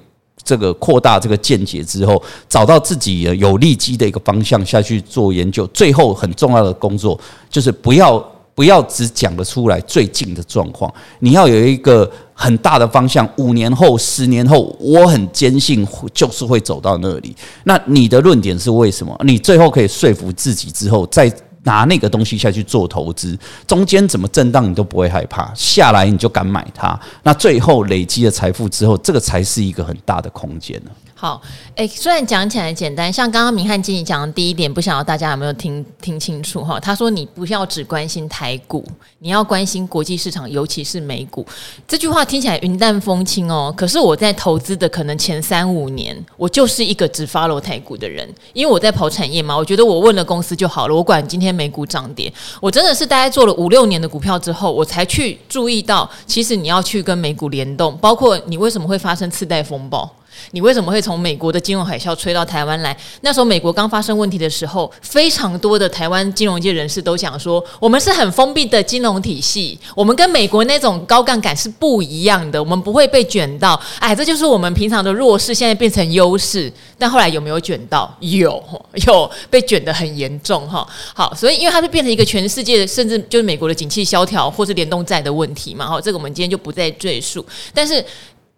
[0.43, 5.65] 这个扩大这个见解之后，找到自己有利基的一个方向下去做研究。
[5.67, 7.19] 最后很重要的工作
[7.49, 8.19] 就是不要
[8.53, 13.27] 不要只讲得出来最近的状况，你要有一个很大的方向。
[13.37, 17.35] 五年后、十年后，我很坚信就是会走到那里。
[17.63, 19.15] 那你的论点是为什么？
[19.23, 21.31] 你最后可以说服自己之后再。
[21.63, 23.37] 拿那个东西下去做投资，
[23.67, 26.99] 中间怎么震荡你都不会害怕，下来你就敢买它。
[27.23, 30.91] 那最后累积了财富之后，这个才是一个很大的空间呢。
[31.21, 31.39] 好，
[31.75, 36.79] 诶，虽然讲起来简单，像刚刚明翰经理讲的第一点，不晓得大家有没有听听清楚哈？
[36.79, 38.83] 他说你不要只关心台股，
[39.19, 41.45] 你要关心国际市场，尤其是美股。
[41.87, 49.55] 这句话听起来云淡风轻哦，可是我在投资的可能前三五年，我就是一个只 follow 台股的人，因为我在跑产业嘛。
[49.55, 52.33] 我觉得我问了公司就好了，我管今天美股涨跌。
[52.59, 60.11] 我真的是大概做了五六年的股票之后，我才去注意到，其实你要去跟美股联动，包括你为什么会发生次贷风暴。
[60.51, 62.95] 你为什么会从美国的金融海啸吹到台湾来？
[63.21, 73.79] 那时候美国刚发生问题的时候，非常多的台湾金融界人士都讲说，我们是很封闭的金融体系，我们跟美国那种高杠杆是不一样的，我们不会被卷到。
[73.99, 76.71] 哎，这就是我们平常的弱势，现在变成优势。
[76.97, 78.13] 但后来有没有卷到？
[78.19, 78.63] 有，
[79.07, 80.87] 有被卷得很严重哈。
[81.13, 85.85] 好，所以因为它是变成一个全世界，甚至就是美国的景气萧条或是联动债的问题嘛。
[85.87, 87.45] 好，这个我们今天就不再赘述。
[87.73, 88.03] 但是。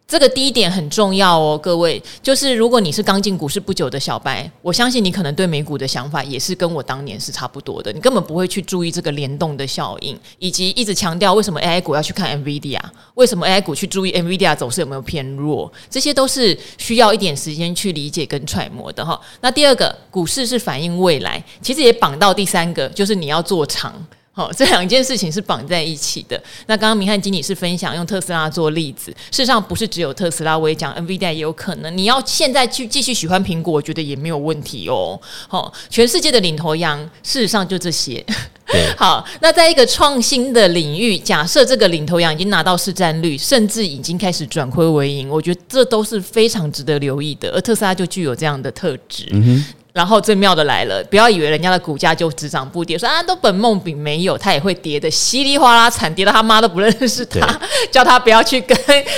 [0.05, 12.79] 这个第一点很重要哦，各位，就是如果你是刚进股市不久的小白，我相信你可能对美股的想法也是跟我当年是差不多的，你根本不会去注意这个联动的效应，以及一直强调为什么 AI 股要去看 NVIDIA，
[13.15, 19.19] 为什么 AI 股去注意 NVIDIA 走势有没有偏弱，这些都是需要一点时间去理解跟揣摩的哈。
[19.41, 23.93] 那第二个，股市是反映未来，其实也绑到第三个，就是你要做长。
[24.35, 26.41] 好，这两件事情是绑在一起的。
[26.65, 31.95] 那刚刚明翰经理是分享用特斯拉做例子，事实上不是只有特斯拉，我也讲 NVIDIA 也有可能。
[31.95, 35.19] 你要现在去继续喜欢苹果，我觉得也没有问题哦。
[35.47, 38.25] 好，全世界的领头羊，事实上就这些。
[38.97, 47.51] 好，那在一个创新的领域，假设这个领头羊已经拿到市占率，甚至已经开始转亏为盈，我觉得这都是非常值得留意的。
[47.51, 49.27] 而特斯拉就具有这样的特质。
[49.29, 49.65] 嗯哼。
[49.93, 57.59] 然后最妙的来了，不要以为人家的股价就只涨不跌，说啊都本梦比没有，他也会跌的稀里哗啦惨，跌到他妈都不认识他，
[57.91, 58.75] 叫他不要去跟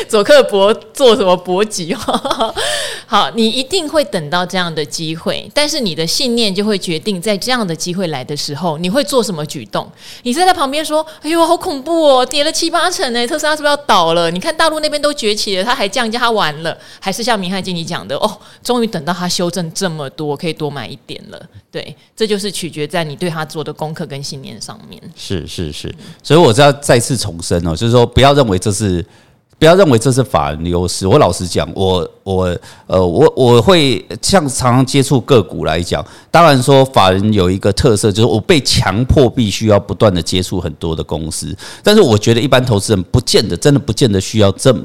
[0.09, 1.95] 佐克伯做什么搏击。
[3.07, 9.89] 好，你一定会等到这样的机会，但是你的信念就会决定，在这样的机会来的时候，你会做什么举动？
[10.23, 14.29] 你在旁边说：“哎呦，好恐怖哦，跌了七八成哎，特斯拉是不是要倒了？
[14.29, 16.77] 你看大陆那边都崛起了，他还降价，他完了？
[16.99, 21.39] 还是像明翰经理讲的，哦，终于等到他修正这么多，可以多。”多买一点了，
[21.71, 24.99] 对，这就是取决在你对他做的功课跟信念上面。
[25.15, 25.93] 是是是，
[26.23, 29.05] 所以我要再次重申哦，就是说不要认为这是
[29.59, 31.05] 不要认为这是法人优势。
[31.05, 32.57] 我老实讲，我我
[32.87, 44.81] 呃我我会像常常接触个股来讲，当然说法人有一个特色，就是我被强迫必须要不断的接触很多的公司，但是我觉得一般投资人不见得真的不见得需要这么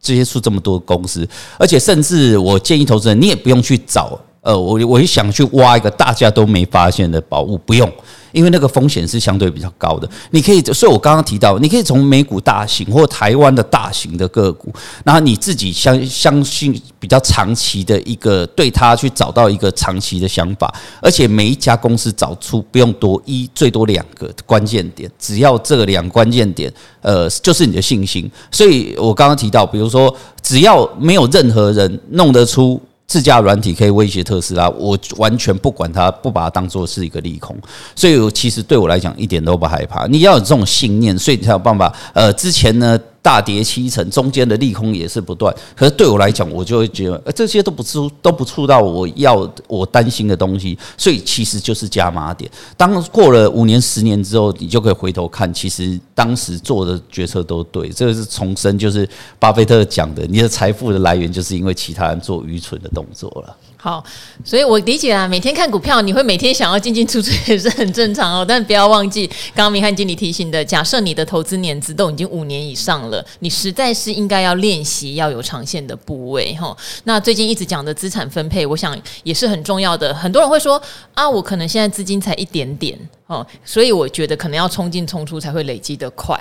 [0.00, 4.18] 接触这么多公司，而且甚至我建议投资人，你也不用去找。
[4.42, 7.90] 呃，我我想去挖一个大家都没发现的宝物，不用，
[8.32, 10.08] 因为那个风险是相对比较高的。
[10.30, 14.72] 你可以，所以我刚刚提到，你可以从美股大型或台湾的大型的个股，
[15.04, 20.72] 然后你自己相相信比较长期的一个对它去找到一个长期的想法，
[21.02, 26.72] 而且每一家公司找出不用多一，最多两个关键点，只要这两关键点，
[27.02, 28.30] 呃，就是你的信心。
[28.50, 32.80] 所以我刚刚提到，比如说，只要没有任何人弄得出。
[33.10, 37.56] 自家软体可以威胁特斯拉，我完全不管它，不把它当做是一个利空，
[37.96, 40.06] 所以我其实对我来讲一点都不害怕。
[40.06, 41.92] 你要有这种信念，所以你才有办法。
[42.14, 42.96] 呃，之前呢。
[43.22, 45.54] 大跌七成，中间的利空也是不断。
[45.76, 52.50] 可是对我来讲，我就会觉得，呃，这些都不触都不触到我要我担心的东西，所以其实就是加码点。
[52.76, 57.88] 当过了五年、十年之后，你就可以回头看，其实当时做的决策都对。
[57.90, 59.08] 这个是重申，就是
[59.38, 63.56] 巴菲特讲的，你的财富的来源就是因为其他人做愚蠢的动作了。
[63.80, 64.02] 好，
[64.44, 68.44] 所以我理解啊，每天看股票，你会每天想要进进出出也是很正常哦。
[68.46, 73.10] 但不要忘记，刚刚明翰经理提醒的，假设你的投资年资都已经五年以上了。
[73.10, 76.76] 了，你实在是应该要练习要有长线的部位哈。
[77.02, 80.14] 那最近一直讲的资产分配，我想也是很重要的。
[80.14, 80.80] 很多人会说
[81.12, 82.96] 啊，我可能现在资金才一点点。
[83.30, 86.36] 哦，所以我觉得可能要冲进冲出才会累积得快。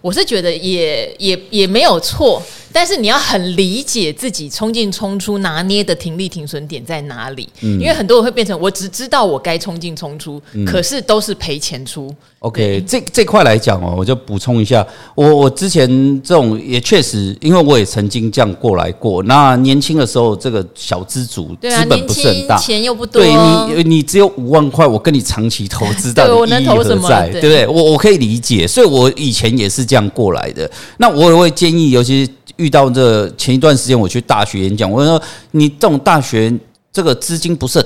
[0.00, 7.46] 我是觉得也也也没有错，但是你要很理解自己冲进冲出拿捏的停利停损点在哪里。
[7.60, 12.10] 嗯，因为很多人会变成我只知道我该冲进冲出，嗯，可是都是赔钱出。
[12.40, 15.86] OK，这这块来讲哦，我就补充一下，我我之前
[16.22, 19.22] 这种也确实，因为我也曾经这样过来过。
[19.24, 23.34] 那年轻的时候，这个小资主资本不是很大，钱又不多，对
[23.74, 26.34] 你你只有五万块，我跟你长期投资 到。
[26.34, 27.06] 我能投什么？
[27.30, 27.66] 对不对？
[27.66, 30.70] 我我可以理解，所以我以前也是这样过来的。
[30.96, 32.26] 那我也会建议，尤其
[32.56, 35.20] 遇到这前一段时间我去大学演讲，我说
[35.50, 36.50] 你这种大学
[36.90, 37.84] 这个资金不是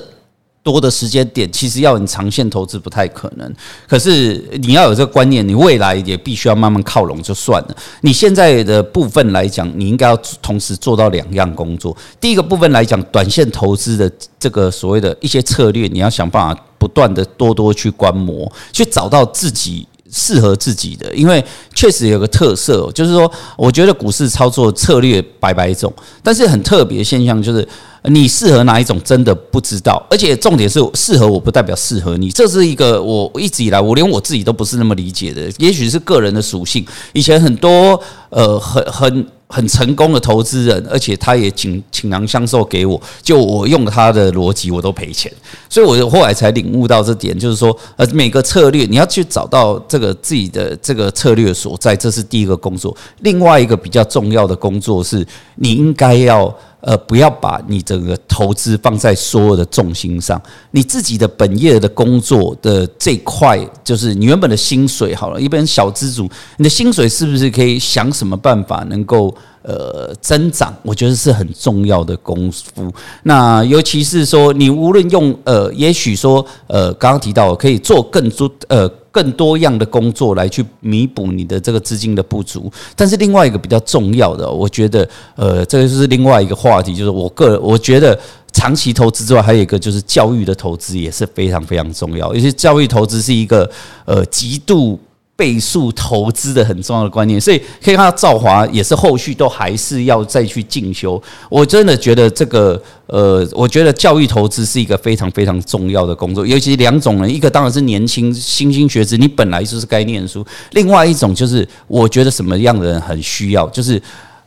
[0.64, 3.54] 多的时间点，其实要你长线投资不太可能。
[3.86, 7.76] 可是你要有这个观念，你未来也必须要慢慢靠拢就算了。
[8.00, 11.94] 你现在的部分来讲，你应该要同时做到两样工作。
[12.18, 14.10] 第一个部分来讲，短线投资的
[14.40, 21.12] 这个所谓的一些策略，你要想办法不断的多多去观摩，去找到自己适合自己的。
[21.14, 21.44] 因为
[21.74, 25.92] 确实有个特色，就是说，我觉得股市操作策略百百种，
[26.22, 27.66] 但是很特别现象就是。
[28.08, 36.84] 你适合哪一种真的不知道，而且重点是适合我不代表适合你，这是一个我一直以来我连我自己都不是那么理解的，也许是个人的属性。
[37.14, 37.98] 以前很多
[38.28, 45.32] 呃很很很成功的投资人，而且他也倾倾囊相授给我，就我用他的逻辑我都赔钱，
[45.68, 52.96] 所以我后来才领悟到这点，就是说呃每个策略你要去找到这个自己的这个策略所在，这是第一个工作。
[53.20, 55.24] 另外一个比较重要的工作是，
[55.55, 56.52] 你应该要。
[56.87, 66.28] 呃，不要把你这个投资放在所有的重心上，你自己的本业的工作的这块，就是你原本的薪水好了，一般小资主，
[66.59, 70.74] 你的薪水是不是可以想什么办法能够呃增长？
[70.82, 72.93] 我觉得是很重要的功夫。
[73.22, 78.91] 那尤其是说，你无论用呃，也许说呃，刚刚提到可以做更多呃。
[79.14, 88.18] 更多样的工作来去弥补你的这个资金的不足，但是另外一个比较重要的，我觉得，呃，这个就是另外一个话题，就是我个人我觉得
[88.52, 93.70] 长期投资之外，还有一个就是教育的投资也是非常非常重要，尤其教育投资是一个
[94.04, 94.98] 呃极度。
[95.37, 101.20] 倍数投资的很重要的观念，所以可以看到赵华也是后续都还是要再去进修。
[101.51, 114.01] 我真的觉得这个呃，我觉得教育投资是一个非常非常重要的工作，尤其两种人，一个当然是年轻新兴学子，你本来就是该念书；另外一种就是我觉得什么样的人很需要，就是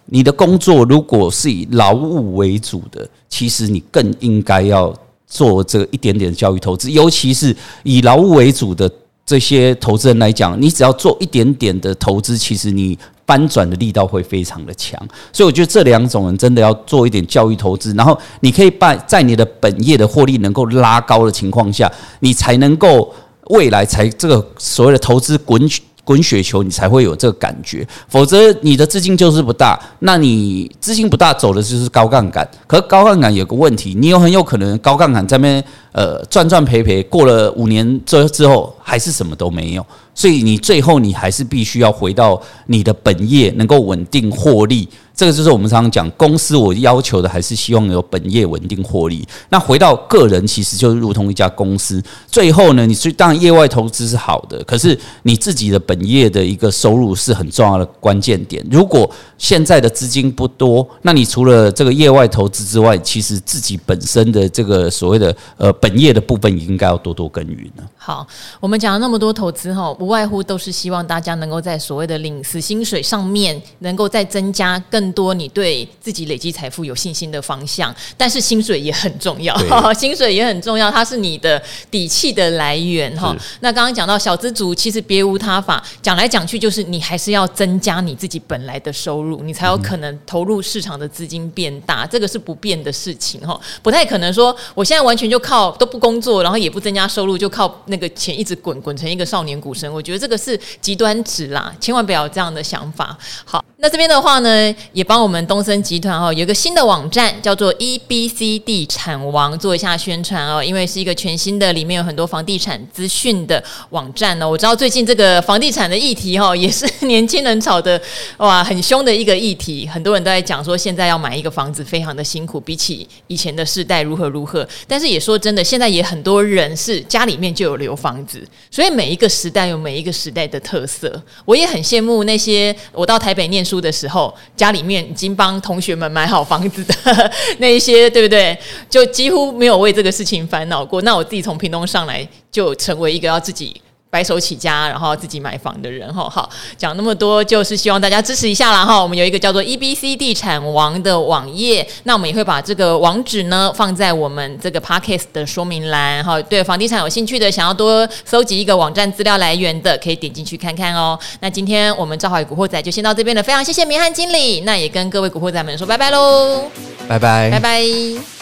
[0.05, 4.93] 你的工作如果是以劳务为主的，其实你更应该要
[5.27, 8.89] 做这一点点的教育投资，尤其是以劳务为主的。
[9.27, 14.97] 这些投资人来讲，你只要做一点点的投资，其实你翻转的力道会非常的强。
[15.33, 23.13] 所以我觉得这两种人真的要做一点教育投资，然后你可以把在你的本业的获利能够拉高的情况下，你才能够
[23.49, 25.61] 未来才这个所谓的投资滚
[26.07, 27.85] 滚雪球，你才会有这个感觉。
[28.07, 32.49] 否则你的资金就是不大，那你资金不大走的就是高杠杆。
[32.65, 39.85] 可高杠杆有个问题，你有很有可能高杠杆在那边呃赚赚赔赔，过了五年之之后还是什么都没有。
[40.15, 44.87] 所以你最后你还是必须要回到你的本业，能够稳定获利。
[45.17, 49.27] 这个就是我们常常讲，公司我要求的还是希望有本业稳定获利。
[49.49, 51.99] 那回到个人，其实就如同一家公司。
[52.27, 58.63] 最后呢，你最当然业外投资是好的，可是你自己的本业的一个收入是很重要的关键点。
[58.69, 59.09] 如果
[59.39, 67.83] 现在的资金不多，那你除了这个业外投资之外，其实自己本身的这个所谓的呃本业的部分，也应该要多多耕耘了。
[67.97, 68.27] 好，
[68.59, 75.06] 我们讲了那么多投资哈，不外乎都是希望大家能够在所谓的领死薪水上面，能够再增加更。
[75.07, 79.55] 更多你对自己累积财富有信心的方向，但是薪水也很重要，
[79.93, 83.33] 薪水也很重要，它是你的底气的来源哈。
[83.61, 103.17] 那刚刚讲到小资族，其实别无他法，讲来讲去就是你还是要增加你自己本来的收入，你才有可能投入市场的资金变大，这个是不变的事情哈，不太可能说我现在完全就靠都不工作，然后也不增加收入，就靠那个钱一直滚滚成一个少年股神，我觉得这个是极端值啦，千万不要有这样的想法。
[103.45, 104.75] 好，那这边的话呢？
[104.91, 114.49] 也帮我们东森集团哦，有一个新的网站叫做 EBC 地产王做一下宣传哦，因为是一个全新的，里面有很多房地产资讯的网站呢。
[114.49, 118.01] 我知道最近这个房地产的议题哈，也是年轻人炒的
[118.37, 124.67] 哇很凶的一个议题，很多人都在讲说现在要买一个房子非常的辛苦，比起以前的世代如何如何。
[124.87, 131.21] 但是也说真的，现在也很多人是家里面就有留房子，所以每一个时代有每一个时代的特色。
[131.45, 136.93] 我也很羡慕那些我到台北念书的时候，家里面已经帮同学们买好房子的
[137.59, 138.57] 那一些，对不对？
[138.89, 141.01] 就几乎没有为这个事情烦恼过。
[141.01, 143.81] 那我自己从屏东上来，就成为一个要自己。
[144.17, 148.99] 白手起家，然后自己买房的人哈，好，讲那么多就是希望大家支持一下啦哈。
[148.99, 156.41] 我们有一个叫做 EBC 地产王的网页，那我们也会把这个网址呢放在我们这个 Podcast 的说明栏哈。
[156.41, 161.19] 对房地产有兴趣的，想要多搜集一个网站资料来源的，可以点进去看看哦。
[161.41, 166.63] 那今天我们赵华与古惑仔就先到这边了，非常谢谢明翰经理，那也跟各位古惑仔们说拜拜喽，
[167.07, 168.36] 拜拜，拜拜。